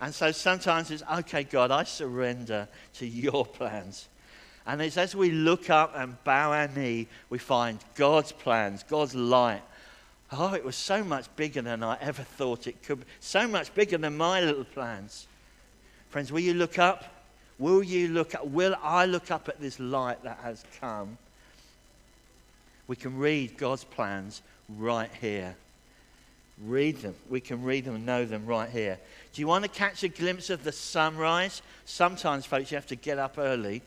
And 0.01 0.15
so 0.15 0.33
sometimes 0.33 0.91
it's, 0.91 1.03
okay, 1.19 1.45
God, 1.45 1.71
I 1.71 1.85
surrender 1.85 2.69
to 2.95 3.07
your 3.07 3.45
plans. 3.45 4.09
And 4.67 4.81
it's 4.81 4.97
as 4.97 5.15
we 5.15 5.31
look 5.31 5.69
up 5.69 5.93
and 5.95 6.23
bow 6.25 6.53
our 6.53 6.69
knee, 6.69 7.07
we 7.29 7.39
find 7.39 7.79
God's 7.97 8.33
plans, 8.33 8.83
God's 8.83 9.15
light. 9.15 9.63
Oh, 10.33 10.55
it 10.55 10.65
was 10.65 10.77
so 10.77 11.05
much 11.05 11.27
bigger 11.37 11.63
than 11.63 11.83
I 11.83 11.99
ever 12.01 12.23
thought 12.23 12.67
it 12.67 12.83
could 12.83 13.01
be. 13.01 13.07
So 13.21 13.47
much 13.47 13.75
bigger 13.75 13.99
than 13.99 14.17
my 14.17 14.41
little 14.41 14.65
plans. 14.65 15.27
Friends, 16.09 16.33
will 16.33 16.41
you 16.41 16.55
look 16.55 16.79
up? 16.79 17.05
Will 17.59 17.83
you 17.83 18.09
look 18.09 18.35
up? 18.35 18.47
Will 18.47 18.75
I 18.83 19.05
look 19.05 19.31
up 19.31 19.49
at 19.49 19.61
this 19.61 19.79
light 19.79 20.23
that 20.25 20.39
has 20.43 20.65
come? 20.81 21.19
We 22.87 22.97
can 22.97 23.19
read 23.19 23.57
God's 23.59 23.85
plans 23.85 24.43
right 24.69 25.11
here. 25.21 25.57
Read 26.65 26.99
them. 26.99 27.15
We 27.29 27.41
can 27.41 27.63
read 27.63 27.85
them 27.85 27.97
and 27.97 28.07
know 28.07 28.25
them 28.25 28.47
right 28.47 28.71
here. 28.71 28.99
Do 29.33 29.41
you 29.41 29.47
want 29.47 29.65
to 29.65 29.71
catch 29.71 30.03
a 30.05 30.09
glimpse 30.09 30.51
of 30.51 30.65
the 30.65 30.73
sunrise? 30.73 31.63
Sometimes, 31.85 32.47
folks, 32.47 32.71
you 32.71 32.77
have 32.77 32.87
to 32.87 32.97
get 32.97 33.19
up 33.19 33.37
early. 33.39 33.83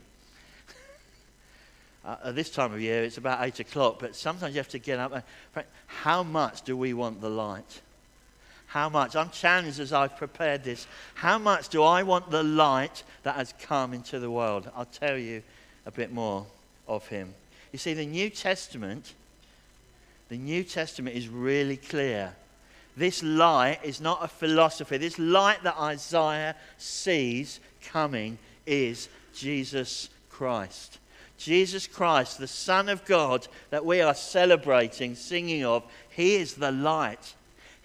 Uh, 2.07 2.15
at 2.23 2.35
this 2.35 2.49
time 2.49 2.73
of 2.73 2.79
year, 2.79 3.03
it's 3.03 3.17
about 3.17 3.45
8 3.45 3.59
o'clock, 3.59 3.97
but 3.99 4.15
sometimes 4.15 4.55
you 4.55 4.59
have 4.59 4.69
to 4.69 4.79
get 4.79 4.97
up. 4.97 5.11
And, 5.13 5.65
How 5.87 6.23
much 6.23 6.61
do 6.61 6.77
we 6.77 6.93
want 6.93 7.19
the 7.19 7.29
light? 7.29 7.81
How 8.67 8.87
much? 8.87 9.15
I'm 9.15 9.29
challenged 9.29 9.79
as 9.79 9.91
I've 9.91 10.15
prepared 10.15 10.63
this. 10.63 10.87
How 11.15 11.37
much 11.37 11.69
do 11.69 11.83
I 11.83 12.03
want 12.03 12.31
the 12.31 12.43
light 12.43 13.03
that 13.23 13.35
has 13.35 13.53
come 13.61 13.93
into 13.93 14.19
the 14.19 14.31
world? 14.31 14.71
I'll 14.75 14.85
tell 14.85 15.17
you 15.17 15.43
a 15.85 15.91
bit 15.91 16.11
more 16.11 16.45
of 16.87 17.05
him. 17.07 17.33
You 17.73 17.79
see, 17.79 17.93
the 17.93 18.05
New 18.05 18.29
Testament, 18.29 19.13
the 20.29 20.37
New 20.37 20.63
Testament 20.63 21.15
is 21.15 21.27
really 21.27 21.77
clear 21.77 22.33
this 22.95 23.21
light 23.21 23.79
is 23.83 24.01
not 24.01 24.23
a 24.23 24.27
philosophy. 24.27 24.97
This 24.97 25.19
light 25.19 25.61
that 25.63 25.77
Isaiah 25.77 26.55
sees 26.77 27.59
coming 27.83 28.39
is 28.65 29.07
Jesus 29.35 30.09
Christ. 30.29 30.97
Jesus 31.37 31.87
Christ, 31.87 32.39
the 32.39 32.47
Son 32.47 32.89
of 32.89 33.05
God 33.05 33.47
that 33.69 33.85
we 33.85 34.01
are 34.01 34.15
celebrating, 34.15 35.15
singing 35.15 35.63
of, 35.63 35.83
He 36.09 36.35
is 36.35 36.55
the 36.55 36.71
light. 36.71 37.35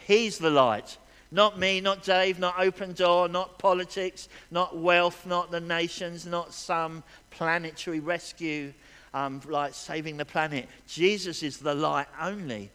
He's 0.07 0.39
the 0.39 0.51
light. 0.51 0.97
Not 1.31 1.59
me, 1.59 1.81
not 1.81 2.03
Dave, 2.03 2.39
not 2.39 2.59
Open 2.59 2.93
Door, 2.93 3.29
not 3.29 3.59
politics, 3.59 4.29
not 4.51 4.77
wealth, 4.77 5.25
not 5.27 5.51
the 5.51 5.61
nations, 5.61 6.27
not 6.27 6.53
some 6.53 7.03
planetary 7.31 8.01
rescue 8.01 8.73
um, 9.15 9.41
like 9.49 9.75
saving 9.75 10.17
the 10.17 10.25
planet. 10.25 10.69
Jesus 10.87 11.43
is 11.43 11.59
the 11.59 11.75
light 11.75 12.07
only. 12.21 12.71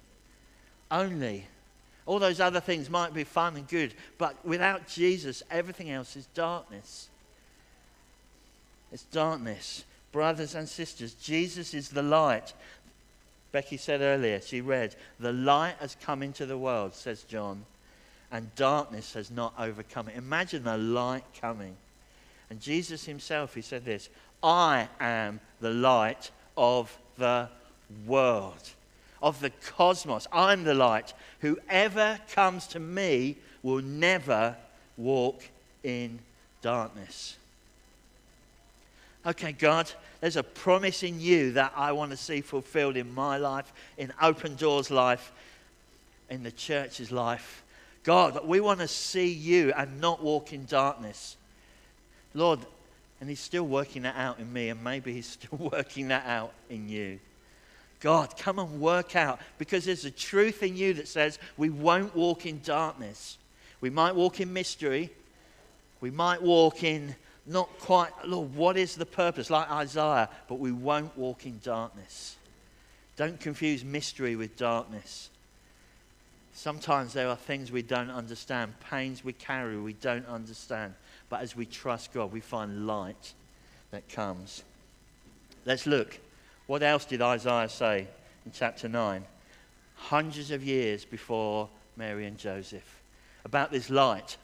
Only. 0.90 1.46
All 2.06 2.20
those 2.20 2.40
other 2.40 2.60
things 2.60 2.90
might 2.90 3.14
be 3.14 3.24
fun 3.24 3.58
and 3.58 3.68
good, 3.68 3.94
but 4.18 4.44
without 4.46 4.88
Jesus, 4.88 5.44
everything 5.52 5.92
else 5.92 6.16
is 6.16 6.26
darkness. 6.28 7.10
It's 8.92 9.04
darkness. 9.04 9.84
Brothers 10.18 10.56
and 10.56 10.68
sisters, 10.68 11.14
Jesus 11.14 11.76
is 11.76 11.90
the 11.90 12.02
light. 12.02 12.56
Becky 13.52 13.78
said 13.78 14.02
earlier, 14.02 14.42
she 14.42 14.62
read, 14.62 14.96
The 15.20 15.32
light 15.32 15.76
has 15.80 15.96
come 16.02 16.24
into 16.24 16.48
the 16.48 16.58
world, 16.58 16.96
says 16.96 17.22
John, 17.22 17.66
and 18.32 18.50
darkness 18.56 19.14
has 19.14 19.30
not 19.30 19.54
overcome 19.60 20.08
it. 20.08 20.18
Imagine 20.18 20.64
the 20.64 20.76
light 20.76 21.24
coming. 21.40 21.76
And 22.50 22.60
Jesus 22.60 23.06
himself, 23.06 23.54
he 23.54 23.62
said 23.62 23.86
this 23.86 24.10
I 24.42 24.88
am 25.00 25.40
the 25.62 25.70
light 25.70 26.32
of 26.58 26.98
the 27.20 27.48
world, 28.08 28.72
of 29.22 29.40
the 29.40 29.52
cosmos. 29.52 30.26
I'm 30.34 30.64
the 30.64 30.74
light. 30.74 31.14
Whoever 31.42 32.20
comes 32.34 32.66
to 32.70 32.80
me 32.80 33.38
will 33.62 33.84
never 33.84 34.58
walk 34.98 35.44
in 35.84 36.18
darkness. 36.64 37.38
Okay, 39.28 39.52
God, 39.52 39.92
there's 40.22 40.38
a 40.38 40.44
promise 40.44 41.04
in 41.04 41.20
you 41.20 41.52
that 41.52 41.74
I 41.76 41.92
want 41.92 42.12
to 42.12 42.18
see 42.18 42.40
fulfilled 42.40 42.96
in 42.96 43.14
my 43.14 43.36
life, 43.36 43.74
in 43.98 44.14
Open 44.22 44.56
Door's 44.56 44.90
life, 44.90 45.34
in 46.30 46.44
the 46.44 46.52
church's 46.52 47.12
life. 47.12 47.62
God, 48.04 48.48
we 48.48 48.62
want 48.62 48.80
to 48.80 48.88
see 48.88 49.28
you 49.28 49.74
and 49.76 50.00
not 50.00 50.24
walk 50.24 50.54
in 50.54 50.64
darkness. 50.64 51.36
Lord, 52.34 52.60
and 53.20 53.30
He's 53.30 53.42
still 53.42 53.68
working 53.68 54.04
that 54.04 54.16
out 54.16 54.40
in 54.40 54.52
me, 54.54 54.70
and 54.70 54.82
maybe 54.82 55.12
He's 55.12 55.28
still 55.42 55.58
working 55.74 56.08
that 56.08 56.26
out 56.26 56.54
in 56.70 56.88
you. 56.88 57.20
God, 58.00 58.38
come 58.38 58.60
and 58.60 58.80
work 58.80 59.18
out 59.18 59.42
because 59.58 59.84
there's 59.84 60.06
a 60.06 60.12
truth 60.12 60.64
in 60.64 60.78
you 60.78 60.94
that 60.94 61.08
says 61.10 61.38
we 61.58 61.70
won't 61.70 62.16
walk 62.16 62.46
in 62.46 62.62
darkness. 62.64 63.38
We 63.82 63.90
might 63.90 64.16
walk 64.16 64.40
in 64.40 64.54
mystery. 64.54 65.10
We 66.00 66.12
might 66.12 66.42
walk 66.42 66.84
in 66.84 67.14
not 67.48 67.70
quite, 67.80 68.12
Lord, 68.26 68.54
what 68.56 68.78
is 68.78 68.96
the 68.96 69.06
purpose? 69.06 69.50
Like 69.50 69.72
Isaiah, 69.72 70.30
but 70.48 70.60
we 70.60 70.72
won't 70.72 71.18
walk 71.18 71.46
in 71.46 71.60
darkness. 71.64 72.36
Don't 73.16 73.40
confuse 73.40 73.84
mystery 73.84 74.36
with 74.36 74.58
darkness. 74.58 75.30
Sometimes 76.54 77.14
there 77.14 77.30
are 77.30 77.36
things 77.36 77.72
we 77.72 77.82
don't 77.82 78.10
understand, 78.10 78.74
pains 78.90 79.24
we 79.24 79.32
carry 79.32 79.80
we 79.80 79.94
don't 79.94 80.28
understand. 80.28 80.94
But 81.30 81.42
as 81.42 81.56
we 81.56 81.66
trust 81.66 82.14
God, 82.14 82.32
we 82.32 82.40
find 82.40 82.86
light 82.86 83.34
that 83.92 84.10
comes. 84.10 84.64
Let's 85.66 85.86
look. 85.88 86.20
What 86.68 86.84
else 86.84 87.06
did 87.06 87.22
Isaiah 87.22 87.70
say 87.70 88.08
in 88.46 88.52
chapter 88.54 88.90
9? 88.90 89.24
Hundreds 89.96 90.52
of 90.52 90.64
years 90.64 91.06
before 91.06 91.70
Mary 91.96 92.26
and 92.26 92.38
Joseph. 92.38 93.02
About 93.46 93.72
this 93.72 93.90
light. 93.90 94.38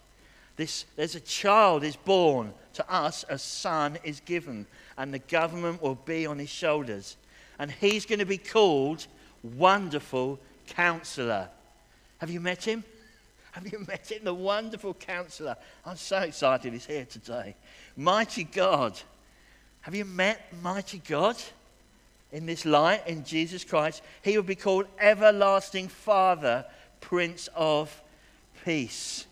This, 0.55 0.85
there's 0.95 1.15
a 1.15 1.19
child 1.19 1.83
is 1.83 1.95
born 1.95 2.53
to 2.73 2.91
us, 2.91 3.25
a 3.29 3.37
son 3.37 3.97
is 4.03 4.19
given, 4.19 4.67
and 4.97 5.13
the 5.13 5.19
government 5.19 5.81
will 5.81 5.95
be 5.95 6.25
on 6.25 6.39
his 6.39 6.49
shoulders. 6.49 7.17
And 7.59 7.71
he's 7.71 8.05
going 8.05 8.19
to 8.19 8.25
be 8.25 8.37
called 8.37 9.05
Wonderful 9.43 10.39
Counselor. 10.67 11.49
Have 12.19 12.29
you 12.29 12.39
met 12.39 12.63
him? 12.63 12.83
Have 13.51 13.71
you 13.71 13.85
met 13.87 14.11
him? 14.11 14.23
The 14.23 14.33
wonderful 14.33 14.95
counselor. 14.95 15.55
I'm 15.85 15.97
so 15.97 16.19
excited 16.19 16.73
he's 16.73 16.85
here 16.85 17.05
today. 17.05 17.55
Mighty 17.95 18.45
God. 18.45 18.99
Have 19.81 19.93
you 19.93 20.05
met 20.05 20.53
Mighty 20.61 21.01
God? 21.07 21.35
In 22.31 22.47
this 22.47 22.65
light, 22.65 23.05
in 23.05 23.23
Jesus 23.23 23.63
Christ, 23.63 24.01
he 24.23 24.35
will 24.35 24.43
be 24.43 24.55
called 24.55 24.87
Everlasting 24.97 25.87
Father, 25.87 26.65
Prince 26.99 27.47
of 27.53 28.01
Peace. 28.65 29.27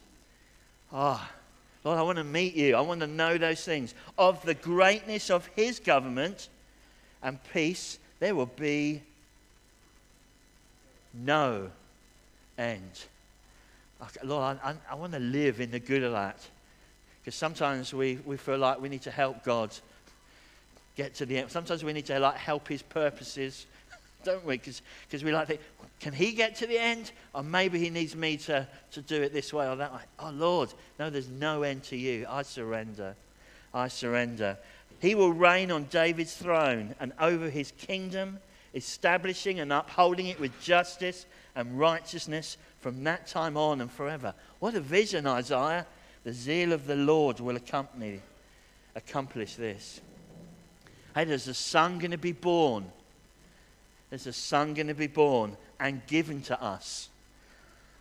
Ah, 0.93 1.29
oh, 1.29 1.89
Lord, 1.89 1.99
I 1.99 2.01
want 2.01 2.17
to 2.17 2.23
meet 2.23 2.55
you. 2.55 2.75
I 2.75 2.81
want 2.81 3.01
to 3.01 3.07
know 3.07 3.37
those 3.37 3.63
things. 3.63 3.95
Of 4.17 4.43
the 4.43 4.53
greatness 4.53 5.29
of 5.29 5.47
his 5.55 5.79
government 5.79 6.49
and 7.23 7.39
peace, 7.53 7.97
there 8.19 8.35
will 8.35 8.45
be 8.45 9.01
no 11.13 11.69
end. 12.57 13.05
Lord, 14.23 14.59
I, 14.63 14.75
I 14.89 14.95
want 14.95 15.13
to 15.13 15.19
live 15.19 15.61
in 15.61 15.71
the 15.71 15.79
good 15.79 16.03
of 16.03 16.11
that. 16.13 16.39
Because 17.21 17.35
sometimes 17.35 17.93
we, 17.93 18.17
we 18.25 18.37
feel 18.37 18.57
like 18.57 18.81
we 18.81 18.89
need 18.89 19.03
to 19.03 19.11
help 19.11 19.43
God 19.43 19.71
get 20.95 21.13
to 21.15 21.25
the 21.25 21.37
end. 21.37 21.51
Sometimes 21.51 21.83
we 21.83 21.93
need 21.93 22.07
to 22.07 22.19
like 22.19 22.35
help 22.35 22.67
his 22.67 22.81
purposes, 22.81 23.67
don't 24.23 24.45
we? 24.45 24.57
Because 24.57 25.23
we 25.23 25.31
like 25.31 25.47
to 25.47 25.53
think, 25.53 25.61
can 25.99 26.13
he 26.13 26.31
get 26.33 26.55
to 26.57 26.67
the 26.67 26.77
end? 26.77 27.11
Or 27.33 27.43
maybe 27.43 27.79
he 27.79 27.89
needs 27.89 28.15
me 28.15 28.37
to, 28.37 28.67
to 28.91 29.01
do 29.01 29.21
it 29.21 29.33
this 29.33 29.53
way 29.53 29.67
or 29.67 29.75
that 29.75 29.93
way. 29.93 30.01
Oh, 30.19 30.31
Lord, 30.31 30.73
no, 30.99 31.09
there's 31.09 31.29
no 31.29 31.63
end 31.63 31.83
to 31.83 31.97
you. 31.97 32.25
I 32.29 32.41
surrender. 32.41 33.15
I 33.73 33.87
surrender. 33.87 34.57
He 34.99 35.15
will 35.15 35.33
reign 35.33 35.71
on 35.71 35.85
David's 35.85 36.35
throne 36.35 36.95
and 36.99 37.13
over 37.19 37.49
his 37.49 37.71
kingdom, 37.71 38.39
establishing 38.73 39.59
and 39.59 39.73
upholding 39.73 40.27
it 40.27 40.39
with 40.39 40.59
justice 40.61 41.25
and 41.55 41.79
righteousness 41.79 42.57
from 42.79 43.03
that 43.03 43.27
time 43.27 43.57
on 43.57 43.81
and 43.81 43.91
forever. 43.91 44.33
What 44.59 44.75
a 44.75 44.81
vision, 44.81 45.27
Isaiah. 45.27 45.85
The 46.23 46.33
zeal 46.33 46.71
of 46.71 46.85
the 46.85 46.95
Lord 46.95 47.39
will 47.39 47.55
accompany, 47.55 48.21
accomplish 48.95 49.55
this. 49.55 50.01
Hey, 51.15 51.25
there's 51.25 51.47
a 51.47 51.53
son 51.53 51.97
going 51.97 52.11
to 52.11 52.17
be 52.17 52.31
born. 52.31 52.85
There's 54.11 54.27
a 54.27 54.33
son 54.33 54.75
going 54.75 54.87
to 54.87 54.93
be 54.93 55.07
born 55.07 55.57
and 55.79 56.05
given 56.05 56.43
to 56.43 56.61
us. 56.61 57.09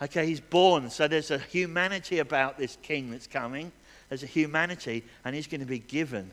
Okay, 0.03 0.27
he's 0.27 0.41
born, 0.41 0.91
so 0.91 1.09
there's 1.09 1.31
a 1.31 1.39
humanity 1.39 2.19
about 2.19 2.59
this 2.59 2.77
king 2.83 3.11
that's 3.11 3.27
coming. 3.27 3.73
There's 4.11 4.23
a 4.23 4.27
humanity, 4.27 5.05
and 5.25 5.35
he's 5.35 5.47
going 5.47 5.61
to 5.61 5.67
be 5.67 5.79
given. 5.79 6.31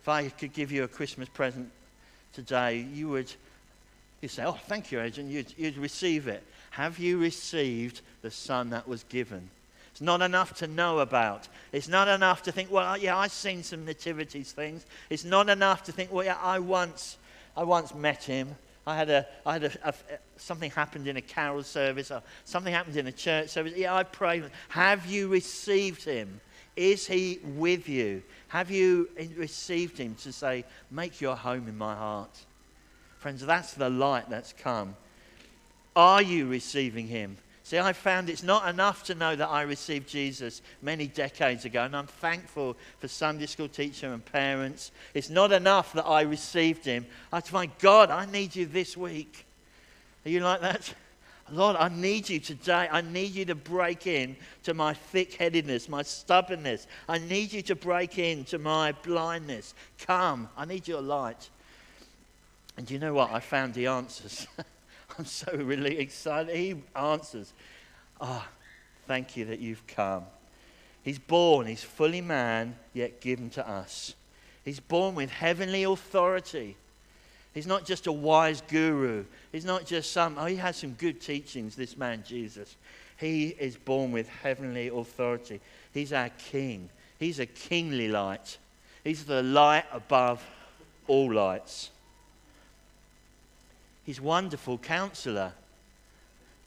If 0.00 0.08
I 0.08 0.28
could 0.28 0.54
give 0.54 0.72
you 0.72 0.84
a 0.84 0.88
Christmas 0.88 1.28
present 1.28 1.70
today, 2.32 2.86
you 2.94 3.08
would 3.10 3.30
you 4.20 4.28
say, 4.28 4.44
Oh, 4.44 4.58
thank 4.66 4.90
you, 4.90 5.00
agent. 5.00 5.30
You'd, 5.30 5.52
you'd 5.56 5.76
receive 5.76 6.26
it. 6.26 6.42
Have 6.70 6.98
you 6.98 7.18
received 7.18 8.00
the 8.22 8.30
son 8.30 8.70
that 8.70 8.88
was 8.88 9.04
given? 9.04 9.50
It's 9.92 10.00
not 10.00 10.20
enough 10.20 10.54
to 10.58 10.66
know 10.66 10.98
about. 10.98 11.48
It's 11.72 11.88
not 11.88 12.06
enough 12.08 12.42
to 12.42 12.52
think, 12.52 12.70
well, 12.70 12.98
yeah, 12.98 13.16
I've 13.16 13.32
seen 13.32 13.62
some 13.62 13.84
nativities 13.86 14.52
things. 14.52 14.84
It's 15.08 15.24
not 15.24 15.48
enough 15.48 15.84
to 15.84 15.92
think, 15.92 16.12
well, 16.12 16.24
yeah, 16.24 16.36
I 16.42 16.58
once, 16.58 17.16
I 17.56 17.64
once 17.64 17.94
met 17.94 18.22
him. 18.22 18.54
I 18.86 18.96
had, 18.96 19.10
a, 19.10 19.26
I 19.44 19.54
had 19.54 19.64
a, 19.64 19.88
a, 19.88 19.94
something 20.36 20.70
happened 20.70 21.08
in 21.08 21.16
a 21.16 21.20
carol 21.20 21.62
service 21.64 22.10
or 22.10 22.22
something 22.44 22.72
happened 22.72 22.96
in 22.96 23.08
a 23.08 23.12
church 23.12 23.48
service. 23.48 23.72
Yeah, 23.76 23.94
I 23.94 24.04
prayed. 24.04 24.44
Have 24.68 25.06
you 25.06 25.28
received 25.28 26.04
him? 26.04 26.40
Is 26.76 27.06
he 27.06 27.40
with 27.42 27.88
you? 27.88 28.22
Have 28.48 28.70
you 28.70 29.08
received 29.36 29.98
him 29.98 30.14
to 30.16 30.32
say, 30.32 30.64
make 30.90 31.20
your 31.20 31.34
home 31.34 31.66
in 31.66 31.76
my 31.76 31.94
heart? 31.94 32.38
Friends, 33.18 33.44
that's 33.44 33.74
the 33.74 33.90
light 33.90 34.30
that's 34.30 34.52
come. 34.52 34.94
Are 35.96 36.22
you 36.22 36.46
receiving 36.46 37.08
him? 37.08 37.38
See, 37.66 37.80
I 37.80 37.94
found 37.94 38.30
it's 38.30 38.44
not 38.44 38.68
enough 38.68 39.02
to 39.06 39.16
know 39.16 39.34
that 39.34 39.48
I 39.48 39.62
received 39.62 40.08
Jesus 40.08 40.62
many 40.82 41.08
decades 41.08 41.64
ago, 41.64 41.82
and 41.82 41.96
I'm 41.96 42.06
thankful 42.06 42.76
for 43.00 43.08
Sunday 43.08 43.46
school 43.46 43.66
teacher 43.66 44.12
and 44.12 44.24
parents. 44.24 44.92
It's 45.14 45.30
not 45.30 45.50
enough 45.50 45.92
that 45.94 46.06
I 46.06 46.20
received 46.20 46.84
him. 46.84 47.06
I 47.32 47.40
said, 47.40 47.52
"My 47.52 47.66
God, 47.80 48.12
I 48.12 48.24
need 48.24 48.54
you 48.54 48.66
this 48.66 48.96
week. 48.96 49.46
Are 50.24 50.28
you 50.28 50.38
like 50.38 50.60
that? 50.60 50.94
Lord, 51.50 51.74
I 51.74 51.88
need 51.88 52.28
you 52.28 52.38
today. 52.38 52.88
I 52.88 53.00
need 53.00 53.32
you 53.32 53.44
to 53.46 53.56
break 53.56 54.06
in 54.06 54.36
to 54.62 54.72
my 54.72 54.94
thick 54.94 55.34
headedness, 55.34 55.88
my 55.88 56.02
stubbornness. 56.02 56.86
I 57.08 57.18
need 57.18 57.52
you 57.52 57.62
to 57.62 57.74
break 57.74 58.16
in 58.16 58.44
to 58.44 58.60
my 58.60 58.92
blindness. 58.92 59.74
Come, 59.98 60.48
I 60.56 60.66
need 60.66 60.86
your 60.86 61.02
light. 61.02 61.50
And 62.76 62.88
you 62.88 63.00
know 63.00 63.14
what? 63.14 63.32
I 63.32 63.40
found 63.40 63.74
the 63.74 63.88
answers. 63.88 64.46
I'm 65.18 65.24
so 65.24 65.52
really 65.54 65.98
excited. 65.98 66.54
He 66.54 66.76
answers. 66.94 67.52
Ah, 68.20 68.46
oh, 68.46 68.52
thank 69.06 69.36
you 69.36 69.46
that 69.46 69.60
you've 69.60 69.86
come. 69.86 70.24
He's 71.02 71.18
born, 71.18 71.66
he's 71.66 71.84
fully 71.84 72.20
man, 72.20 72.76
yet 72.92 73.20
given 73.20 73.48
to 73.50 73.68
us. 73.68 74.14
He's 74.64 74.80
born 74.80 75.14
with 75.14 75.30
heavenly 75.30 75.84
authority. 75.84 76.76
He's 77.54 77.66
not 77.66 77.86
just 77.86 78.06
a 78.06 78.12
wise 78.12 78.60
guru. 78.62 79.24
He's 79.52 79.64
not 79.64 79.86
just 79.86 80.12
some, 80.12 80.36
oh, 80.38 80.46
he 80.46 80.56
has 80.56 80.76
some 80.76 80.92
good 80.94 81.20
teachings, 81.20 81.76
this 81.76 81.96
man 81.96 82.24
Jesus. 82.26 82.76
He 83.16 83.48
is 83.48 83.76
born 83.76 84.12
with 84.12 84.28
heavenly 84.28 84.88
authority. 84.88 85.60
He's 85.94 86.12
our 86.12 86.28
king. 86.28 86.90
He's 87.18 87.38
a 87.38 87.46
kingly 87.46 88.08
light. 88.08 88.58
He's 89.04 89.24
the 89.24 89.42
light 89.42 89.84
above 89.92 90.44
all 91.06 91.32
lights. 91.32 91.90
He's 94.06 94.20
wonderful 94.20 94.78
counselor. 94.78 95.52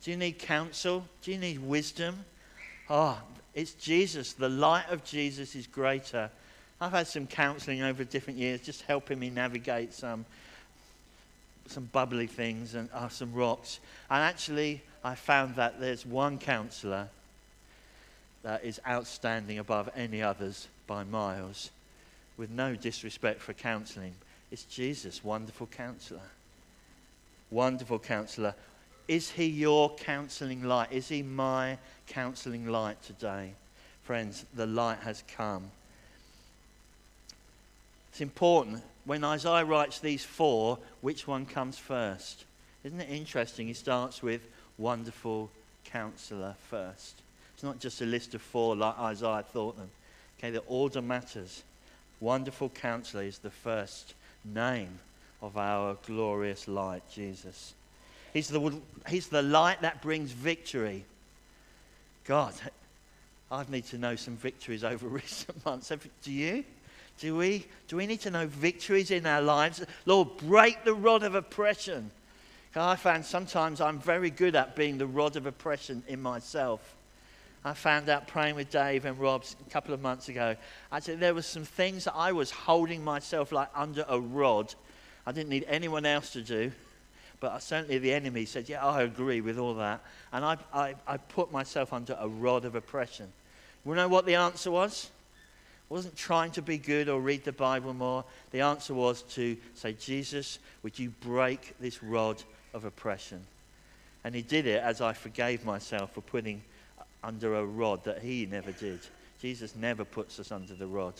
Do 0.04 0.12
you 0.12 0.18
need 0.18 0.40
counsel? 0.40 1.06
Do 1.22 1.32
you 1.32 1.38
need 1.38 1.60
wisdom? 1.60 2.26
Oh, 2.90 3.18
it's 3.56 3.72
Jesus. 3.74 4.34
The 4.34 4.50
light 4.50 4.90
of 4.90 5.06
Jesus 5.06 5.56
is 5.56 5.66
greater. 5.66 6.30
I've 6.82 6.92
had 6.92 7.08
some 7.08 7.28
counseling 7.28 7.82
over 7.82 8.04
different 8.04 8.40
years, 8.40 8.62
just 8.62 8.82
helping 8.82 9.20
me 9.20 9.30
navigate 9.30 9.94
some, 9.94 10.26
some 11.68 11.86
bubbly 11.94 12.28
things 12.28 12.76
and 12.76 12.90
uh, 12.94 13.08
some 13.08 13.34
rocks. 13.34 13.80
And 14.10 14.22
actually, 14.22 14.82
I 15.04 15.16
found 15.16 15.56
that 15.56 15.80
there's 15.80 16.06
one 16.06 16.40
counselor 16.40 17.08
that 18.44 18.66
is 18.66 18.82
outstanding 18.88 19.60
above 19.60 19.90
any 19.96 20.22
others 20.22 20.68
by 20.88 21.04
miles, 21.06 21.72
with 22.38 22.50
no 22.50 22.76
disrespect 22.76 23.42
for 23.42 23.54
counseling. 23.54 24.14
It's 24.52 24.64
Jesus, 24.64 25.24
wonderful 25.24 25.68
counselor. 25.68 26.20
Wonderful 27.52 28.00
counselor. 28.00 28.56
Is 29.08 29.32
he 29.32 29.46
your 29.46 29.96
counseling 29.96 30.64
light? 30.64 30.92
Is 30.92 31.10
he 31.10 31.24
my 31.24 31.78
counseling 32.08 32.68
light 32.68 33.02
today? 33.02 33.54
Friends, 34.04 34.46
the 34.54 34.68
light 34.68 35.00
has 35.00 35.24
come. 35.36 35.72
It's 38.12 38.22
important 38.22 38.84
when 39.06 39.24
Isaiah 39.24 39.66
writes 39.66 40.00
these 40.00 40.24
four, 40.24 40.78
which 41.02 41.28
one 41.28 41.46
comes 41.46 41.78
first? 41.78 42.46
Isn't 42.84 43.02
it 43.02 43.10
interesting? 43.10 43.68
He 43.68 43.74
starts 43.74 44.22
with 44.22 44.42
wonderful 44.78 45.50
counselor 45.86 46.56
first. 46.70 47.22
It's 47.54 47.64
not 47.64 47.80
just 47.80 48.02
a 48.02 48.06
list 48.06 48.36
of 48.36 48.42
four 48.42 48.76
like 48.76 48.98
Isaiah 49.00 49.44
thought 49.44 49.78
them. 49.78 49.90
Okay, 50.38 50.52
the 50.52 50.64
order 50.68 51.02
matters. 51.02 51.64
Wonderful 52.20 52.70
counselor 52.70 53.24
is 53.24 53.40
the 53.40 53.50
first 53.50 54.14
name 54.46 55.00
of 55.42 55.58
our 55.58 55.98
glorious 56.06 56.68
light, 56.68 57.04
Jesus. 57.12 57.74
He's 58.34 58.48
the, 58.48 58.80
he's 59.08 59.28
the 59.28 59.42
light 59.42 59.82
that 59.82 60.02
brings 60.02 60.32
victory. 60.32 61.06
God, 62.26 62.54
I 63.52 63.66
need 63.70 63.86
to 63.88 63.98
know 63.98 64.16
some 64.16 64.36
victories 64.36 64.84
over 64.84 65.08
recent 65.08 65.66
months. 65.66 65.92
Do 66.24 66.32
you? 66.32 66.64
Do 67.20 67.36
we? 67.36 67.66
Do 67.88 67.98
we 67.98 68.06
need 68.06 68.22
to 68.22 68.32
know 68.32 68.48
victories 68.48 69.12
in 69.12 69.26
our 69.26 69.42
lives? 69.42 69.84
Lord, 70.06 70.38
break 70.38 70.84
the 70.84 70.94
rod 70.94 71.24
of 71.24 71.36
oppression. 71.36 72.12
I 72.76 72.96
found 72.96 73.26
sometimes 73.26 73.82
I'm 73.82 74.00
very 74.00 74.30
good 74.30 74.56
at 74.56 74.76
being 74.76 75.00
the 75.00 75.08
rod 75.08 75.36
of 75.36 75.46
oppression 75.48 76.04
in 76.08 76.22
myself. 76.22 76.96
I 77.66 77.74
found 77.74 78.08
out 78.08 78.28
praying 78.28 78.56
with 78.56 78.70
Dave 78.70 79.06
and 79.06 79.20
Rob 79.20 79.44
a 79.68 79.70
couple 79.70 79.94
of 79.94 80.02
months 80.02 80.30
ago. 80.30 80.56
Actually, 80.92 81.16
there 81.16 81.34
were 81.34 81.42
some 81.42 81.66
things 81.66 82.06
that 82.06 82.16
I 82.16 82.32
was 82.32 82.52
holding 82.52 83.04
myself 83.04 83.52
like 83.52 83.70
under 83.76 84.06
a 84.08 84.20
rod. 84.20 84.74
I 85.26 85.32
didn't 85.32 85.50
need 85.50 85.66
anyone 85.68 86.06
else 86.06 86.32
to 86.34 86.42
do, 86.42 86.72
but 87.40 87.60
certainly 87.62 87.98
the 87.98 88.14
enemy 88.14 88.46
said, 88.46 88.68
Yeah, 88.68 88.86
I 88.86 89.04
agree 89.04 89.42
with 89.42 89.58
all 89.58 89.76
that. 89.76 90.02
And 90.32 90.44
I, 90.44 90.58
I, 90.74 90.96
I 91.08 91.18
put 91.18 91.52
myself 91.52 91.94
under 91.94 92.18
a 92.20 92.28
rod 92.28 92.66
of 92.66 92.76
oppression. 92.76 93.28
You 93.86 93.96
know 93.96 94.08
what 94.08 94.26
the 94.26 94.36
answer 94.36 94.72
was? 94.72 95.10
I 95.90 95.94
wasn't 95.94 96.16
trying 96.16 96.52
to 96.52 96.62
be 96.62 96.78
good 96.78 97.10
or 97.10 97.20
read 97.20 97.44
the 97.44 97.52
Bible 97.52 97.94
more. 97.94 98.24
The 98.52 98.62
answer 98.62 98.94
was 98.94 99.24
to 99.34 99.58
say, 99.74 99.94
Jesus, 99.94 100.60
would 100.84 101.00
you 101.00 101.10
break 101.22 101.74
this 101.80 102.04
rod 102.04 102.44
of 102.74 102.86
oppression? 102.86 103.42
And 104.24 104.36
he 104.36 104.42
did 104.42 104.68
it 104.68 104.84
as 104.84 105.02
I 105.02 105.14
forgave 105.14 105.66
myself 105.66 106.14
for 106.14 106.22
putting 106.22 106.62
under 107.24 107.56
a 107.56 107.66
rod 107.66 108.04
that 108.04 108.22
he 108.22 108.46
never 108.46 108.72
did. 108.72 109.00
Jesus 109.42 109.76
never 109.76 110.06
puts 110.06 110.40
us 110.40 110.52
under 110.52 110.74
the 110.74 110.88
rod. 110.88 111.14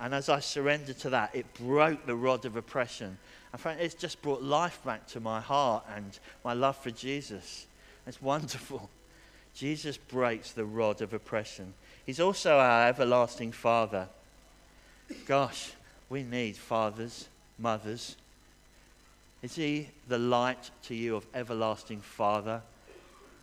And 0.00 0.14
as 0.14 0.28
I 0.28 0.40
surrendered 0.40 0.98
to 1.00 1.10
that, 1.10 1.34
it 1.34 1.46
broke 1.54 2.06
the 2.06 2.14
rod 2.14 2.44
of 2.44 2.56
oppression. 2.56 3.18
And 3.52 3.60
frankly, 3.60 3.84
it's 3.84 3.94
just 3.94 4.22
brought 4.22 4.42
life 4.42 4.82
back 4.84 5.06
to 5.08 5.20
my 5.20 5.40
heart 5.40 5.84
and 5.94 6.18
my 6.44 6.52
love 6.52 6.76
for 6.76 6.90
Jesus. 6.90 7.66
It's 8.06 8.22
wonderful. 8.22 8.88
Jesus 9.54 9.96
breaks 9.96 10.52
the 10.52 10.64
rod 10.64 11.02
of 11.02 11.12
oppression. 11.12 11.74
He's 12.06 12.20
also 12.20 12.58
our 12.58 12.88
everlasting 12.88 13.52
Father. 13.52 14.08
Gosh, 15.26 15.72
we 16.08 16.22
need 16.22 16.56
fathers, 16.56 17.28
mothers. 17.58 18.16
Is 19.42 19.56
He 19.56 19.88
the 20.06 20.18
light 20.18 20.70
to 20.84 20.94
you 20.94 21.16
of 21.16 21.26
everlasting 21.34 22.00
Father? 22.00 22.62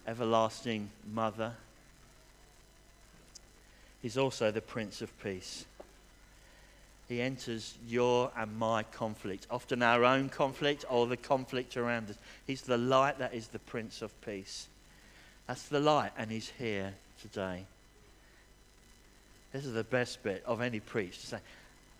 everlasting 0.08 0.90
mother. 1.12 1.54
He's 4.02 4.18
also 4.18 4.52
the 4.52 4.62
Prince 4.62 5.02
of 5.02 5.18
Peace. 5.22 5.66
He 7.08 7.22
enters 7.22 7.78
your 7.88 8.32
and 8.36 8.58
my 8.58 8.84
conflict, 8.84 9.48
often 9.52 9.84
our 9.84 10.04
own 10.04 10.30
conflict 10.30 10.86
or 10.90 11.06
the 11.06 11.18
conflict 11.18 11.78
around 11.78 12.10
us. 12.10 12.18
He's 12.48 12.62
the 12.62 12.78
light 12.78 13.20
that 13.20 13.34
is 13.34 13.48
the 13.48 13.60
Prince 13.60 14.02
of 14.02 14.20
Peace. 14.22 14.68
That's 15.48 15.68
the 15.68 15.80
light, 15.80 16.12
and 16.18 16.32
He's 16.32 16.52
here 16.58 16.94
today. 17.22 17.66
This 19.54 19.66
is 19.66 19.74
the 19.74 19.84
best 19.84 20.24
bit 20.24 20.44
of 20.46 20.62
any 20.62 20.80
preach 20.80 21.22
to 21.22 21.28
say, 21.28 21.38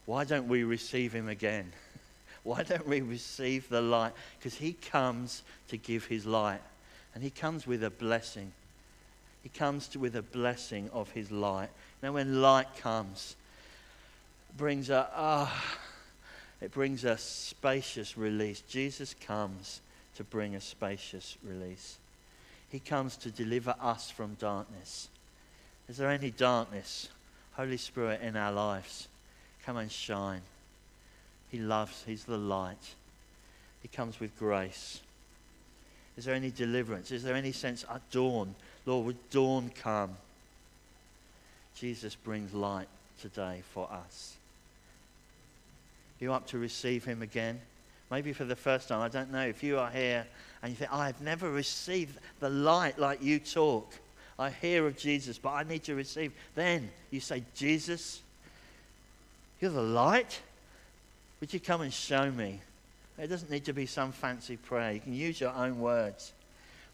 why 0.08 0.24
don't 0.24 0.48
we 0.48 0.64
receive 0.64 1.14
Him 1.14 1.30
again? 1.30 1.72
why 2.44 2.64
don't 2.64 2.88
we 2.88 3.02
receive 3.02 3.70
the 3.70 3.82
light? 3.82 4.14
Because 4.40 4.56
He 4.56 4.74
comes 4.74 5.44
to 5.68 5.78
give 5.78 6.06
His 6.06 6.26
light. 6.26 6.62
And 7.16 7.24
he 7.24 7.30
comes 7.30 7.66
with 7.66 7.84
a 7.84 7.90
blessing. 7.90 8.52
He 9.42 9.50
comes 9.50 9.88
to, 9.90 10.00
with 10.00 10.18
a 10.18 10.22
blessing 10.22 10.90
of 10.92 11.10
his 11.12 11.32
light. 11.32 11.70
Now, 12.04 12.12
when 12.12 12.42
light 12.42 12.76
comes, 12.78 13.38
brings 14.58 14.90
a, 14.90 15.08
ah, 15.14 15.64
it 16.62 16.72
brings 16.72 17.04
a 17.04 17.18
spacious 17.18 18.18
release. 18.18 18.62
Jesus 18.62 19.14
comes 19.14 19.82
to 20.16 20.24
bring 20.24 20.56
a 20.56 20.62
spacious 20.62 21.38
release. 21.44 21.98
He 22.70 22.80
comes 22.80 23.18
to 23.18 23.32
deliver 23.32 23.76
us 23.80 24.10
from 24.10 24.36
darkness. 24.36 25.10
Is 25.88 25.98
there 25.98 26.10
any 26.10 26.32
darkness, 26.32 27.10
Holy 27.54 27.78
Spirit, 27.78 28.22
in 28.22 28.36
our 28.36 28.52
lives? 28.52 29.08
Come 29.66 29.78
and 29.78 29.92
shine. 29.92 30.42
He 31.52 31.60
loves, 31.60 32.04
He's 32.06 32.26
the 32.26 32.38
light. 32.38 32.96
He 33.82 33.88
comes 33.88 34.20
with 34.20 34.38
grace. 34.40 35.02
Is 36.18 36.26
there 36.26 36.34
any 36.34 36.50
deliverance? 36.50 37.12
Is 37.12 37.24
there 37.24 37.36
any 37.36 37.52
sense 37.52 37.86
at 37.90 38.10
dawn? 38.10 38.56
Lord, 38.86 39.06
would 39.06 39.30
dawn 39.30 39.70
come? 39.82 40.16
Jesus 41.76 42.16
brings 42.16 42.54
light 42.54 42.88
today 43.22 43.62
for 43.74 43.92
us. 43.92 44.38
You 46.26 46.34
up 46.34 46.48
to 46.48 46.58
receive 46.58 47.06
him 47.06 47.22
again? 47.22 47.62
Maybe 48.10 48.34
for 48.34 48.46
the 48.46 48.56
first 48.56 48.88
time. 48.88 49.00
I 49.00 49.10
don't 49.10 49.32
know. 49.32 49.46
If 49.46 49.62
you 49.62 49.78
are 49.78 49.92
here 49.92 50.26
and 50.64 50.72
you 50.72 50.76
think, 50.76 50.92
I've 50.92 51.22
never 51.22 51.52
received 51.52 52.18
the 52.40 52.50
light 52.50 52.98
like 52.98 53.22
you 53.22 53.38
talk. 53.38 53.94
I 54.40 54.50
hear 54.50 54.88
of 54.88 54.98
Jesus, 54.98 55.38
but 55.38 55.52
I 55.52 55.62
need 55.62 55.84
to 55.84 55.94
receive. 55.94 56.34
Then 56.56 56.90
you 57.12 57.20
say, 57.20 57.44
Jesus, 57.54 58.24
you're 59.62 59.70
the 59.70 59.84
light. 59.84 60.42
Would 61.42 61.54
you 61.54 61.60
come 61.60 61.82
and 61.82 61.94
show 61.94 62.32
me? 62.32 62.60
It 63.20 63.28
doesn't 63.28 63.52
need 63.52 63.66
to 63.66 63.74
be 63.74 63.86
some 63.86 64.12
fancy 64.12 64.58
prayer. 64.58 64.94
You 64.94 65.02
can 65.02 65.14
use 65.14 65.40
your 65.40 65.54
own 65.54 65.80
words. 65.80 66.34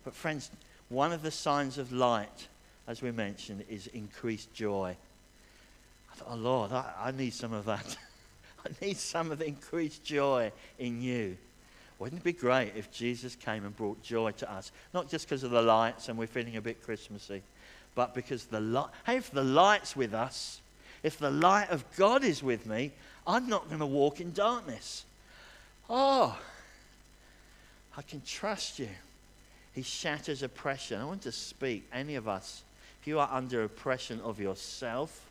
But, 0.03 0.13
friends, 0.13 0.51
one 0.89 1.13
of 1.13 1.21
the 1.21 1.31
signs 1.31 1.77
of 1.77 1.93
light, 1.93 2.49
as 2.85 3.01
we 3.01 3.11
mentioned, 3.11 3.63
is 3.69 3.87
increased 3.87 4.53
joy. 4.53 4.97
I 6.11 6.15
thought, 6.15 6.27
oh, 6.31 6.35
Lord, 6.35 6.73
I, 6.73 6.91
I 7.01 7.11
need 7.11 7.33
some 7.33 7.53
of 7.53 7.63
that. 7.63 7.95
I 8.65 8.85
need 8.85 8.97
some 8.97 9.31
of 9.31 9.39
the 9.39 9.47
increased 9.47 10.03
joy 10.03 10.51
in 10.77 11.01
you. 11.01 11.37
Wouldn't 11.99 12.21
it 12.21 12.23
be 12.23 12.33
great 12.33 12.73
if 12.75 12.91
Jesus 12.91 13.35
came 13.35 13.63
and 13.63 13.75
brought 13.75 14.01
joy 14.01 14.31
to 14.31 14.51
us? 14.51 14.71
Not 14.93 15.09
just 15.09 15.27
because 15.27 15.43
of 15.43 15.51
the 15.51 15.61
lights 15.61 16.09
and 16.09 16.17
we're 16.17 16.27
feeling 16.27 16.57
a 16.57 16.61
bit 16.61 16.83
Christmassy, 16.83 17.43
but 17.95 18.15
because 18.15 18.45
the 18.45 18.59
light. 18.59 18.89
Hey, 19.05 19.17
if 19.17 19.31
the 19.31 19.43
light's 19.43 19.95
with 19.95 20.13
us, 20.13 20.61
if 21.03 21.17
the 21.17 21.31
light 21.31 21.69
of 21.69 21.85
God 21.97 22.23
is 22.23 22.41
with 22.41 22.65
me, 22.65 22.91
I'm 23.27 23.47
not 23.47 23.67
going 23.67 23.79
to 23.79 23.85
walk 23.85 24.19
in 24.19 24.33
darkness. 24.33 25.05
Oh, 25.89 26.37
I 27.97 28.01
can 28.01 28.21
trust 28.25 28.79
you. 28.79 28.89
He 29.73 29.83
shatters 29.83 30.43
oppression. 30.43 30.99
I 30.99 31.05
want 31.05 31.21
to 31.23 31.31
speak, 31.31 31.87
any 31.93 32.15
of 32.15 32.27
us, 32.27 32.63
if 33.01 33.07
you 33.07 33.19
are 33.19 33.29
under 33.31 33.63
oppression 33.63 34.19
of 34.21 34.39
yourself, 34.39 35.30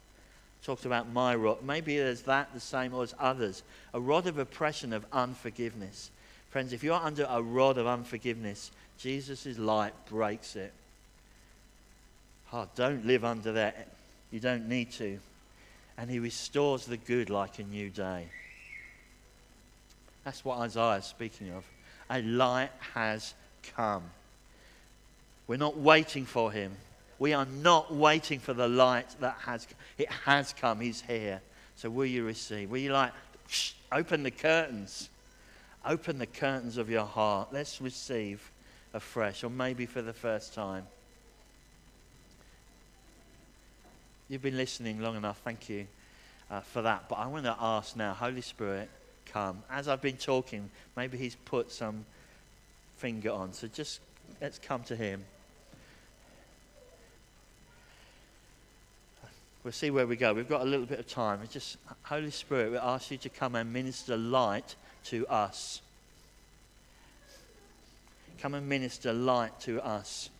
talked 0.62 0.84
about 0.84 1.10
my 1.10 1.34
rod, 1.34 1.62
maybe 1.62 1.96
there's 1.96 2.22
that 2.22 2.52
the 2.52 2.60
same 2.60 2.94
or 2.94 3.02
as 3.02 3.14
others, 3.18 3.62
a 3.94 4.00
rod 4.00 4.26
of 4.26 4.38
oppression 4.38 4.92
of 4.92 5.06
unforgiveness. 5.12 6.10
Friends, 6.50 6.72
if 6.72 6.82
you're 6.82 6.94
under 6.94 7.26
a 7.28 7.42
rod 7.42 7.78
of 7.78 7.86
unforgiveness, 7.86 8.70
Jesus' 8.98 9.58
light 9.58 9.94
breaks 10.06 10.56
it. 10.56 10.72
Oh, 12.52 12.68
don't 12.74 13.06
live 13.06 13.24
under 13.24 13.52
that. 13.52 13.88
You 14.30 14.40
don't 14.40 14.68
need 14.68 14.90
to. 14.92 15.18
And 15.96 16.10
he 16.10 16.18
restores 16.18 16.86
the 16.86 16.96
good 16.96 17.30
like 17.30 17.58
a 17.58 17.62
new 17.62 17.90
day. 17.90 18.26
That's 20.24 20.44
what 20.44 20.58
Isaiah 20.58 20.96
is 20.96 21.04
speaking 21.04 21.50
of. 21.50 21.64
A 22.10 22.20
light 22.22 22.70
has 22.94 23.34
come. 23.74 24.02
We're 25.46 25.56
not 25.56 25.76
waiting 25.76 26.26
for 26.26 26.50
him. 26.50 26.72
We 27.20 27.34
are 27.34 27.44
not 27.44 27.94
waiting 27.94 28.40
for 28.40 28.54
the 28.54 28.66
light 28.66 29.14
that 29.20 29.36
has 29.42 29.68
it 29.98 30.10
has 30.24 30.54
come. 30.54 30.80
He's 30.80 31.02
here. 31.02 31.42
So 31.76 31.90
will 31.90 32.06
you 32.06 32.24
receive? 32.24 32.70
Will 32.70 32.78
you 32.78 32.92
like 32.92 33.12
shh, 33.46 33.72
open 33.92 34.24
the 34.24 34.30
curtains? 34.30 35.10
Open 35.84 36.18
the 36.18 36.26
curtains 36.26 36.78
of 36.78 36.90
your 36.90 37.04
heart. 37.04 37.48
Let's 37.52 37.80
receive 37.80 38.50
afresh, 38.94 39.44
or 39.44 39.50
maybe 39.50 39.86
for 39.86 40.02
the 40.02 40.14
first 40.14 40.54
time. 40.54 40.86
You've 44.28 44.42
been 44.42 44.56
listening 44.56 45.00
long 45.00 45.16
enough. 45.16 45.40
Thank 45.44 45.68
you 45.68 45.86
uh, 46.50 46.60
for 46.60 46.82
that. 46.82 47.08
But 47.08 47.16
I 47.16 47.26
want 47.26 47.44
to 47.44 47.56
ask 47.60 47.96
now, 47.96 48.14
Holy 48.14 48.40
Spirit, 48.40 48.88
come. 49.26 49.62
As 49.70 49.88
I've 49.88 50.00
been 50.00 50.16
talking, 50.16 50.70
maybe 50.96 51.18
he's 51.18 51.34
put 51.34 51.70
some 51.70 52.06
finger 52.96 53.30
on. 53.30 53.52
So 53.52 53.66
just 53.68 54.00
let's 54.40 54.58
come 54.58 54.82
to 54.84 54.96
him. 54.96 55.24
We'll 59.62 59.72
see 59.72 59.90
where 59.90 60.06
we 60.06 60.16
go. 60.16 60.32
We've 60.32 60.48
got 60.48 60.62
a 60.62 60.64
little 60.64 60.86
bit 60.86 60.98
of 60.98 61.06
time. 61.06 61.40
It's 61.42 61.52
just 61.52 61.76
Holy 62.04 62.30
Spirit, 62.30 62.72
we 62.72 62.78
ask 62.78 63.10
you 63.10 63.18
to 63.18 63.28
come 63.28 63.54
and 63.54 63.72
minister 63.72 64.16
light 64.16 64.74
to 65.04 65.26
us. 65.26 65.82
Come 68.40 68.54
and 68.54 68.66
minister 68.66 69.12
light 69.12 69.58
to 69.60 69.84
us. 69.84 70.30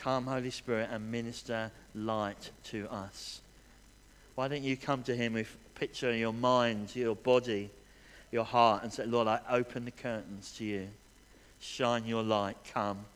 Come, 0.00 0.26
Holy 0.26 0.50
Spirit, 0.50 0.90
and 0.92 1.10
minister 1.10 1.72
light 1.92 2.50
to 2.64 2.88
us. 2.92 3.40
Why 4.36 4.46
don't 4.46 4.62
you 4.62 4.76
come 4.76 5.02
to 5.04 5.16
Him 5.16 5.32
with 5.32 5.48
a 5.48 5.78
picture 5.78 6.10
in 6.10 6.20
your 6.20 6.32
mind, 6.32 6.94
your 6.94 7.16
body, 7.16 7.70
your 8.30 8.44
heart, 8.44 8.84
and 8.84 8.92
say, 8.92 9.06
Lord, 9.06 9.26
I 9.26 9.40
open 9.50 9.84
the 9.84 9.90
curtains 9.90 10.54
to 10.58 10.64
you. 10.64 10.88
Shine 11.58 12.06
your 12.06 12.22
light. 12.22 12.56
Come. 12.72 13.06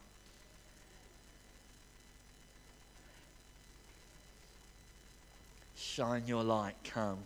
Shine 6.01 6.23
your 6.27 6.43
light. 6.43 6.77
Come. 6.83 7.19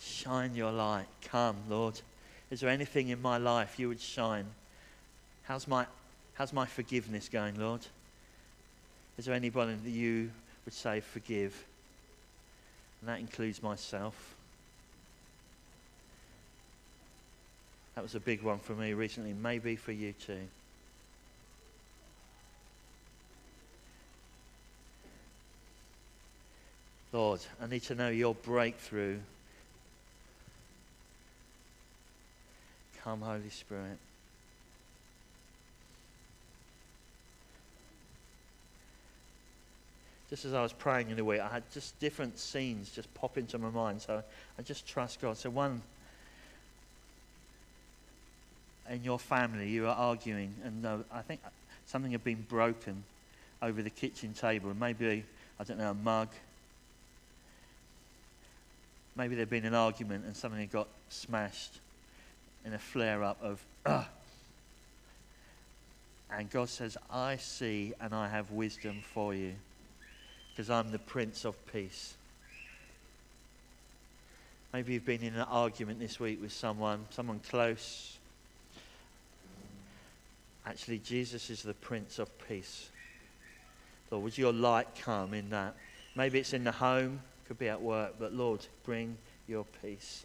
Shine 0.00 0.56
your 0.56 0.72
light. 0.72 1.06
Come, 1.22 1.54
Lord. 1.68 2.00
Is 2.50 2.58
there 2.58 2.68
anything 2.68 3.10
in 3.10 3.22
my 3.22 3.38
life 3.38 3.78
you 3.78 3.86
would 3.86 4.00
shine? 4.00 4.46
How's 5.44 5.68
my, 5.68 5.86
how's 6.34 6.52
my 6.52 6.66
forgiveness 6.66 7.28
going, 7.28 7.60
Lord? 7.60 7.86
Is 9.16 9.26
there 9.26 9.36
anybody 9.36 9.74
that 9.84 9.90
you 9.90 10.32
would 10.64 10.74
say 10.74 10.98
forgive? 10.98 11.64
And 13.00 13.08
that 13.08 13.20
includes 13.20 13.62
myself. 13.62 14.34
That 17.94 18.02
was 18.02 18.16
a 18.16 18.20
big 18.20 18.42
one 18.42 18.58
for 18.58 18.72
me 18.72 18.94
recently, 18.94 19.32
maybe 19.32 19.76
for 19.76 19.92
you 19.92 20.12
too. 20.14 20.48
Lord, 27.14 27.38
I 27.62 27.68
need 27.68 27.84
to 27.84 27.94
know 27.94 28.08
your 28.08 28.34
breakthrough 28.34 29.20
Come, 33.04 33.20
Holy 33.20 33.50
Spirit. 33.50 33.98
Just 40.28 40.44
as 40.44 40.54
I 40.54 40.62
was 40.62 40.72
praying 40.72 41.10
in 41.10 41.18
a 41.20 41.24
way, 41.24 41.38
I 41.38 41.48
had 41.48 41.62
just 41.70 41.96
different 42.00 42.38
scenes 42.38 42.90
just 42.90 43.12
pop 43.14 43.38
into 43.38 43.58
my 43.58 43.70
mind. 43.70 44.02
So 44.02 44.22
I 44.58 44.62
just 44.62 44.88
trust 44.88 45.20
God. 45.20 45.36
So, 45.36 45.50
one, 45.50 45.82
in 48.90 49.04
your 49.04 49.20
family, 49.20 49.68
you 49.68 49.86
are 49.86 49.94
arguing, 49.94 50.52
and 50.64 50.84
uh, 50.84 50.96
I 51.12 51.20
think 51.20 51.42
something 51.86 52.10
had 52.10 52.24
been 52.24 52.44
broken 52.48 53.04
over 53.62 53.82
the 53.82 53.90
kitchen 53.90 54.32
table. 54.32 54.74
Maybe, 54.74 55.24
I 55.60 55.64
don't 55.64 55.78
know, 55.78 55.90
a 55.90 55.94
mug. 55.94 56.28
Maybe 59.16 59.36
there'd 59.36 59.50
been 59.50 59.64
an 59.64 59.74
argument 59.74 60.24
and 60.24 60.36
something 60.36 60.68
got 60.72 60.88
smashed 61.08 61.78
in 62.64 62.74
a 62.74 62.78
flare 62.78 63.22
up 63.22 63.38
of, 63.42 63.64
Ugh. 63.86 64.04
and 66.30 66.50
God 66.50 66.68
says, 66.68 66.96
I 67.10 67.36
see 67.36 67.92
and 68.00 68.14
I 68.14 68.28
have 68.28 68.50
wisdom 68.50 69.02
for 69.12 69.34
you 69.34 69.52
because 70.50 70.70
I'm 70.70 70.90
the 70.90 70.98
Prince 70.98 71.44
of 71.44 71.54
Peace. 71.72 72.14
Maybe 74.72 74.94
you've 74.94 75.04
been 75.04 75.22
in 75.22 75.34
an 75.34 75.42
argument 75.42 76.00
this 76.00 76.18
week 76.18 76.42
with 76.42 76.52
someone, 76.52 77.06
someone 77.10 77.40
close. 77.48 78.18
Actually, 80.66 80.98
Jesus 80.98 81.50
is 81.50 81.62
the 81.62 81.74
Prince 81.74 82.18
of 82.18 82.28
Peace. 82.48 82.88
Lord, 84.10 84.24
would 84.24 84.38
your 84.38 84.52
light 84.52 84.88
come 85.00 85.34
in 85.34 85.50
that? 85.50 85.76
Maybe 86.16 86.40
it's 86.40 86.52
in 86.52 86.64
the 86.64 86.72
home, 86.72 87.20
could 87.46 87.58
be 87.58 87.68
at 87.68 87.80
work, 87.80 88.14
but 88.18 88.32
Lord, 88.32 88.66
bring 88.84 89.16
your 89.46 89.64
peace. 89.82 90.24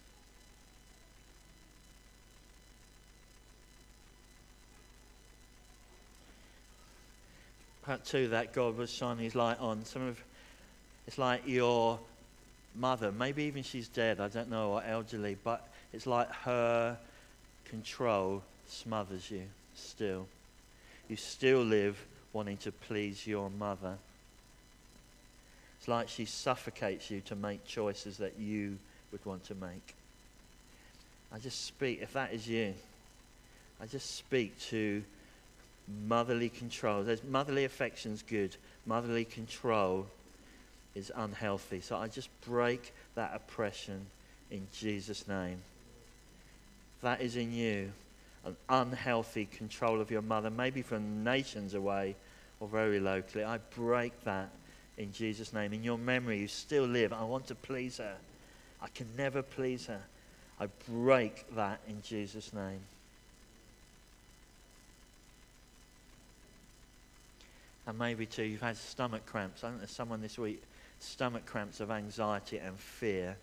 part 7.90 8.04
two 8.04 8.28
that 8.28 8.52
God 8.52 8.76
was 8.76 8.88
shining 8.88 9.24
his 9.24 9.34
light 9.34 9.58
on. 9.58 9.84
Some 9.84 10.06
of 10.06 10.22
it's 11.08 11.18
like 11.18 11.42
your 11.44 11.98
mother, 12.76 13.10
maybe 13.10 13.42
even 13.44 13.64
she's 13.64 13.88
dead, 13.88 14.20
I 14.20 14.28
don't 14.28 14.48
know, 14.48 14.74
or 14.74 14.82
elderly, 14.84 15.36
but 15.42 15.66
it's 15.92 16.06
like 16.06 16.30
her 16.30 16.96
control 17.64 18.44
smothers 18.68 19.28
you 19.28 19.42
still. 19.74 20.28
You 21.08 21.16
still 21.16 21.62
live 21.62 21.98
wanting 22.32 22.58
to 22.58 22.70
please 22.70 23.26
your 23.26 23.50
mother. 23.50 23.98
Like 25.90 26.08
she 26.08 26.24
suffocates 26.24 27.10
you 27.10 27.20
to 27.22 27.34
make 27.34 27.64
choices 27.64 28.18
that 28.18 28.38
you 28.38 28.78
would 29.10 29.24
want 29.26 29.42
to 29.46 29.56
make. 29.56 29.96
I 31.34 31.38
just 31.40 31.64
speak, 31.66 32.00
if 32.00 32.12
that 32.12 32.32
is 32.32 32.46
you, 32.46 32.74
I 33.80 33.86
just 33.86 34.14
speak 34.14 34.56
to 34.68 35.02
motherly 36.06 36.48
control. 36.48 37.02
There's 37.02 37.24
motherly 37.24 37.64
affection's 37.64 38.22
good. 38.22 38.54
Motherly 38.86 39.24
control 39.24 40.06
is 40.94 41.10
unhealthy. 41.16 41.80
So 41.80 41.96
I 41.96 42.06
just 42.06 42.28
break 42.46 42.94
that 43.16 43.32
oppression 43.34 44.06
in 44.48 44.68
Jesus' 44.72 45.26
name. 45.26 45.58
That 47.02 47.20
is 47.20 47.34
in 47.34 47.52
you. 47.52 47.90
An 48.44 48.56
unhealthy 48.68 49.46
control 49.46 50.00
of 50.00 50.12
your 50.12 50.22
mother, 50.22 50.50
maybe 50.50 50.82
from 50.82 51.24
nations 51.24 51.74
away 51.74 52.14
or 52.60 52.68
very 52.68 53.00
locally. 53.00 53.42
I 53.42 53.58
break 53.74 54.12
that 54.22 54.50
in 55.00 55.12
Jesus' 55.12 55.52
name. 55.52 55.72
In 55.72 55.82
your 55.82 55.98
memory, 55.98 56.38
you 56.40 56.48
still 56.48 56.84
live. 56.84 57.12
I 57.12 57.24
want 57.24 57.46
to 57.46 57.54
please 57.54 57.96
her. 57.98 58.16
I 58.82 58.88
can 58.88 59.06
never 59.16 59.42
please 59.42 59.86
her. 59.86 60.02
I 60.60 60.68
break 60.88 61.46
that 61.54 61.80
in 61.88 62.02
Jesus' 62.02 62.52
name. 62.52 62.80
And 67.86 67.98
maybe 67.98 68.26
too, 68.26 68.42
you've 68.42 68.60
had 68.60 68.76
stomach 68.76 69.24
cramps. 69.24 69.64
I 69.64 69.70
there's 69.78 69.90
someone 69.90 70.20
this 70.20 70.38
week, 70.38 70.62
stomach 71.00 71.46
cramps 71.46 71.80
of 71.80 71.90
anxiety 71.90 72.58
and 72.58 72.78
fear. 72.78 73.36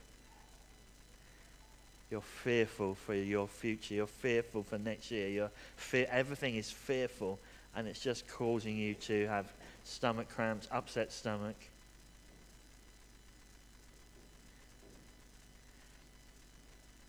You're 2.12 2.22
fearful 2.22 2.96
for 2.96 3.16
your 3.16 3.48
future. 3.48 3.96
You're 3.96 4.08
fearful 4.08 4.64
for 4.64 4.78
next 4.78 5.12
year. 5.12 5.28
You're 5.28 5.52
fear, 5.76 6.08
everything 6.10 6.56
is 6.56 6.70
fearful, 6.70 7.40
and 7.76 7.88
it's 7.88 8.00
just 8.00 8.28
causing 8.28 8.78
you 8.78 8.94
to 8.94 9.28
have 9.28 9.52
stomach 9.88 10.30
cramps, 10.30 10.68
upset 10.72 11.12
stomach. 11.12 11.56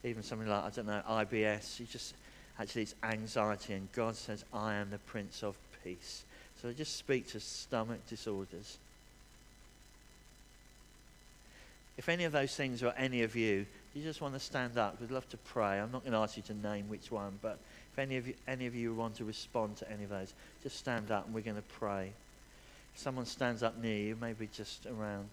Even 0.05 0.23
something 0.23 0.49
like, 0.49 0.65
I 0.65 0.71
don't 0.71 0.87
know, 0.87 1.03
IBS. 1.09 1.81
You 1.81 1.87
just, 1.87 2.15
actually, 2.59 2.83
it's 2.83 2.95
anxiety, 3.03 3.75
and 3.75 3.91
God 3.93 4.17
says, 4.17 4.45
I 4.53 4.75
am 4.75 4.91
the 4.91 4.99
Prince 4.99 5.43
of 5.43 5.57
Peace. 5.83 6.25
So 6.63 6.69
I 6.69 6.73
just 6.73 6.97
speak 6.97 7.29
to 7.29 7.41
stomach 7.41 8.07
disorders. 8.09 8.79
If 11.97 12.09
any 12.09 12.25
of 12.25 12.33
those 12.33 12.55
things 12.55 12.83
are 12.85 12.95
any 12.97 13.23
of 13.25 13.35
you, 13.35 13.67
you 13.93 14.03
just 14.05 14.21
want 14.21 14.35
to 14.35 14.41
stand 14.41 14.79
up. 14.79 15.01
We'd 15.01 15.11
love 15.11 15.29
to 15.31 15.37
pray. 15.37 15.81
I'm 15.81 15.91
not 15.91 16.03
going 16.03 16.13
to 16.13 16.19
ask 16.19 16.37
you 16.37 16.45
to 16.45 16.55
name 16.55 16.89
which 16.89 17.11
one, 17.11 17.39
but 17.43 17.59
if 17.93 17.99
any 17.99 18.17
of 18.17 18.29
you, 18.29 18.35
any 18.47 18.67
of 18.67 18.75
you 18.77 18.95
want 18.95 19.17
to 19.17 19.25
respond 19.25 19.77
to 19.79 19.91
any 19.91 20.05
of 20.05 20.11
those, 20.11 20.33
just 20.63 20.79
stand 20.79 21.11
up 21.11 21.27
and 21.27 21.35
we're 21.35 21.41
going 21.41 21.57
to 21.57 21.63
pray. 21.63 22.13
Someone 22.99 23.27
stands 23.27 23.63
up 23.63 23.79
near 23.81 23.97
you, 23.97 24.17
maybe 24.21 24.49
just 24.53 24.85
around, 24.85 25.29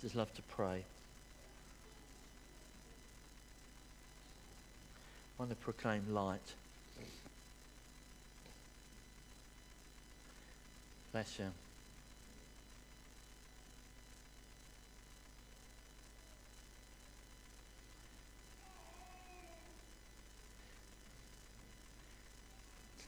just 0.00 0.14
love 0.14 0.32
to 0.36 0.42
pray. 0.42 0.84
I 5.34 5.42
want 5.42 5.50
to 5.50 5.56
proclaim 5.56 6.04
light. 6.14 6.54
Bless 11.10 11.40
you. 11.40 11.46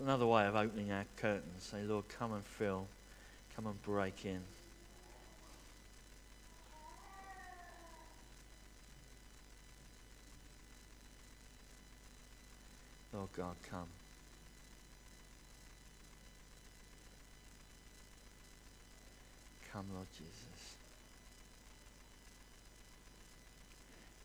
Another 0.00 0.26
way 0.26 0.46
of 0.46 0.54
opening 0.54 0.92
our 0.92 1.04
curtains. 1.16 1.64
Say, 1.64 1.82
Lord, 1.82 2.04
come 2.08 2.32
and 2.32 2.44
fill. 2.44 2.86
Come 3.56 3.66
and 3.66 3.82
break 3.82 4.24
in. 4.24 4.40
Lord 13.12 13.28
God, 13.36 13.56
come. 13.68 13.88
Come, 19.72 19.86
Lord 19.92 20.06
Jesus. 20.16 20.76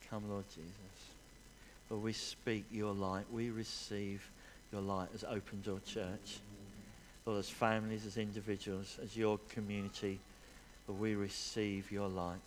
Come, 0.09 0.29
Lord 0.29 0.45
Jesus. 0.49 0.69
Lord, 1.89 2.03
we 2.03 2.13
speak 2.13 2.65
your 2.71 2.93
light. 2.93 3.25
We 3.31 3.49
receive 3.49 4.29
your 4.73 4.81
light 4.81 5.09
as 5.13 5.23
Open 5.23 5.61
Door 5.61 5.81
Church. 5.85 6.39
Lord, 7.25 7.39
as 7.39 7.49
families, 7.49 8.05
as 8.05 8.17
individuals, 8.17 8.99
as 9.01 9.15
your 9.15 9.39
community 9.49 10.19
Lord, 10.87 10.99
we 10.99 11.15
receive 11.15 11.91
your 11.91 12.09
light. 12.09 12.37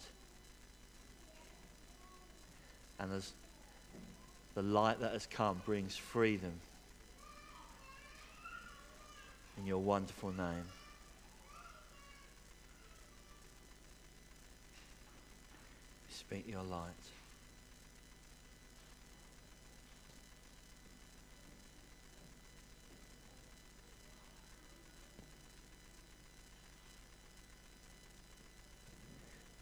And 2.99 3.13
as 3.13 3.33
the 4.55 4.63
light 4.63 5.01
that 5.01 5.13
has 5.13 5.27
come 5.27 5.63
brings 5.65 5.97
freedom 5.97 6.53
in 9.57 9.67
your 9.67 9.79
wonderful 9.79 10.31
name. 10.33 10.65
Speak 16.11 16.47
your 16.49 16.63
light. 16.63 16.91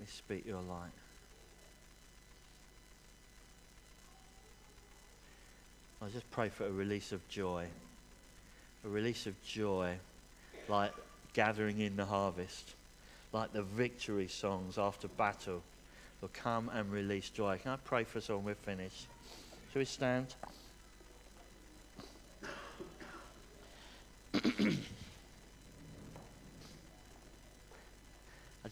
We 0.04 0.10
speak 0.10 0.46
your 0.46 0.60
light. 0.60 0.90
I 6.02 6.08
just 6.10 6.30
pray 6.30 6.50
for 6.50 6.66
a 6.66 6.70
release 6.70 7.12
of 7.12 7.26
joy. 7.30 7.64
A 8.84 8.88
release 8.88 9.26
of 9.26 9.42
joy, 9.42 9.94
like 10.68 10.92
gathering 11.32 11.80
in 11.80 11.96
the 11.96 12.04
harvest, 12.04 12.74
like 13.32 13.54
the 13.54 13.62
victory 13.62 14.28
songs 14.28 14.76
after 14.76 15.08
battle. 15.08 15.62
Will 16.20 16.28
come 16.34 16.70
and 16.74 16.92
release 16.92 17.30
joy. 17.30 17.58
Can 17.62 17.70
I 17.70 17.76
pray 17.76 18.04
for 18.04 18.18
us 18.18 18.28
when 18.28 18.44
we're 18.44 18.54
finished? 18.56 19.06
Shall 19.72 19.80
we 19.80 19.86
stand? 19.86 20.34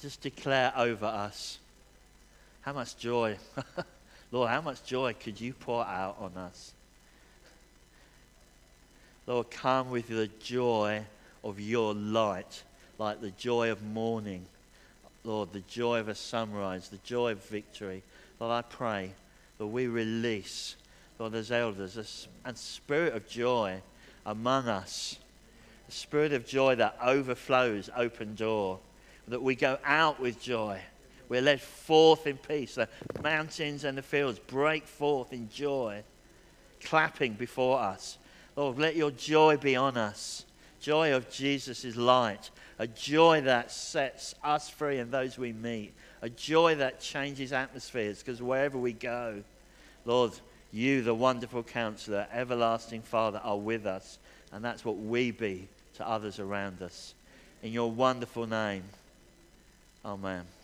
Just 0.03 0.21
declare 0.21 0.73
over 0.77 1.07
us 1.07 1.61
how 2.62 2.73
much 2.73 2.97
joy, 2.97 3.37
Lord, 4.33 4.51
how 4.51 4.61
much 4.61 4.85
joy 4.85 5.15
could 5.15 5.41
you 5.41 5.53
pour 5.53 5.87
out 5.87 6.17
on 6.19 6.37
us? 6.37 6.73
Lord, 9.29 9.53
come 9.53 9.91
with 9.91 10.09
the 10.09 10.29
joy 10.41 11.05
of 11.45 11.61
your 11.61 11.95
light, 11.95 12.65
like 12.99 13.21
the 13.21 13.31
joy 13.31 13.71
of 13.71 13.81
morning. 13.85 14.45
Lord, 15.23 15.53
the 15.53 15.61
joy 15.61 16.01
of 16.01 16.09
a 16.09 16.17
sunrise, 16.17 16.88
the 16.88 16.99
joy 17.05 17.31
of 17.31 17.45
victory. 17.45 18.03
Lord, 18.41 18.53
I 18.53 18.62
pray 18.62 19.12
that 19.59 19.69
we 19.69 19.87
release, 19.87 20.75
Lord, 21.21 21.33
as 21.37 21.53
elders, 21.53 21.97
a, 22.45 22.57
spirit 22.57 23.15
of 23.15 23.29
joy 23.29 23.81
among 24.27 24.67
us, 24.67 25.21
a 25.88 25.93
spirit 25.93 26.33
of 26.33 26.45
joy 26.45 26.75
that 26.75 26.99
overflows 27.01 27.88
Open 27.97 28.35
Door, 28.35 28.81
that 29.28 29.42
we 29.42 29.54
go 29.54 29.78
out 29.85 30.20
with 30.20 30.40
joy. 30.40 30.80
We're 31.28 31.42
led 31.42 31.61
forth 31.61 32.26
in 32.26 32.37
peace. 32.37 32.74
The 32.74 32.88
mountains 33.22 33.85
and 33.85 33.96
the 33.96 34.02
fields 34.02 34.38
break 34.38 34.87
forth 34.87 35.32
in 35.32 35.48
joy, 35.48 36.02
clapping 36.82 37.35
before 37.35 37.78
us. 37.78 38.18
Lord, 38.56 38.78
let 38.78 38.96
your 38.96 39.11
joy 39.11 39.56
be 39.56 39.76
on 39.76 39.96
us. 39.96 40.44
Joy 40.80 41.14
of 41.14 41.30
Jesus' 41.30 41.96
light. 41.96 42.50
A 42.78 42.87
joy 42.87 43.42
that 43.42 43.70
sets 43.70 44.35
us 44.42 44.68
free 44.68 44.98
and 44.98 45.11
those 45.11 45.38
we 45.38 45.52
meet. 45.52 45.94
A 46.20 46.28
joy 46.28 46.74
that 46.74 47.00
changes 47.00 47.52
atmospheres 47.52 48.18
because 48.18 48.42
wherever 48.42 48.76
we 48.76 48.92
go, 48.92 49.42
Lord, 50.04 50.32
you, 50.72 51.02
the 51.02 51.14
wonderful 51.14 51.62
counselor, 51.62 52.26
everlasting 52.32 53.02
Father, 53.02 53.40
are 53.44 53.58
with 53.58 53.87
us. 53.87 54.18
And 54.52 54.64
that's 54.64 54.85
what 54.85 54.98
we 54.98 55.30
be 55.30 55.68
to 55.94 56.06
others 56.06 56.38
around 56.38 56.82
us. 56.82 57.14
In 57.62 57.72
your 57.72 57.90
wonderful 57.90 58.46
name, 58.46 58.82
Amen. 60.05 60.62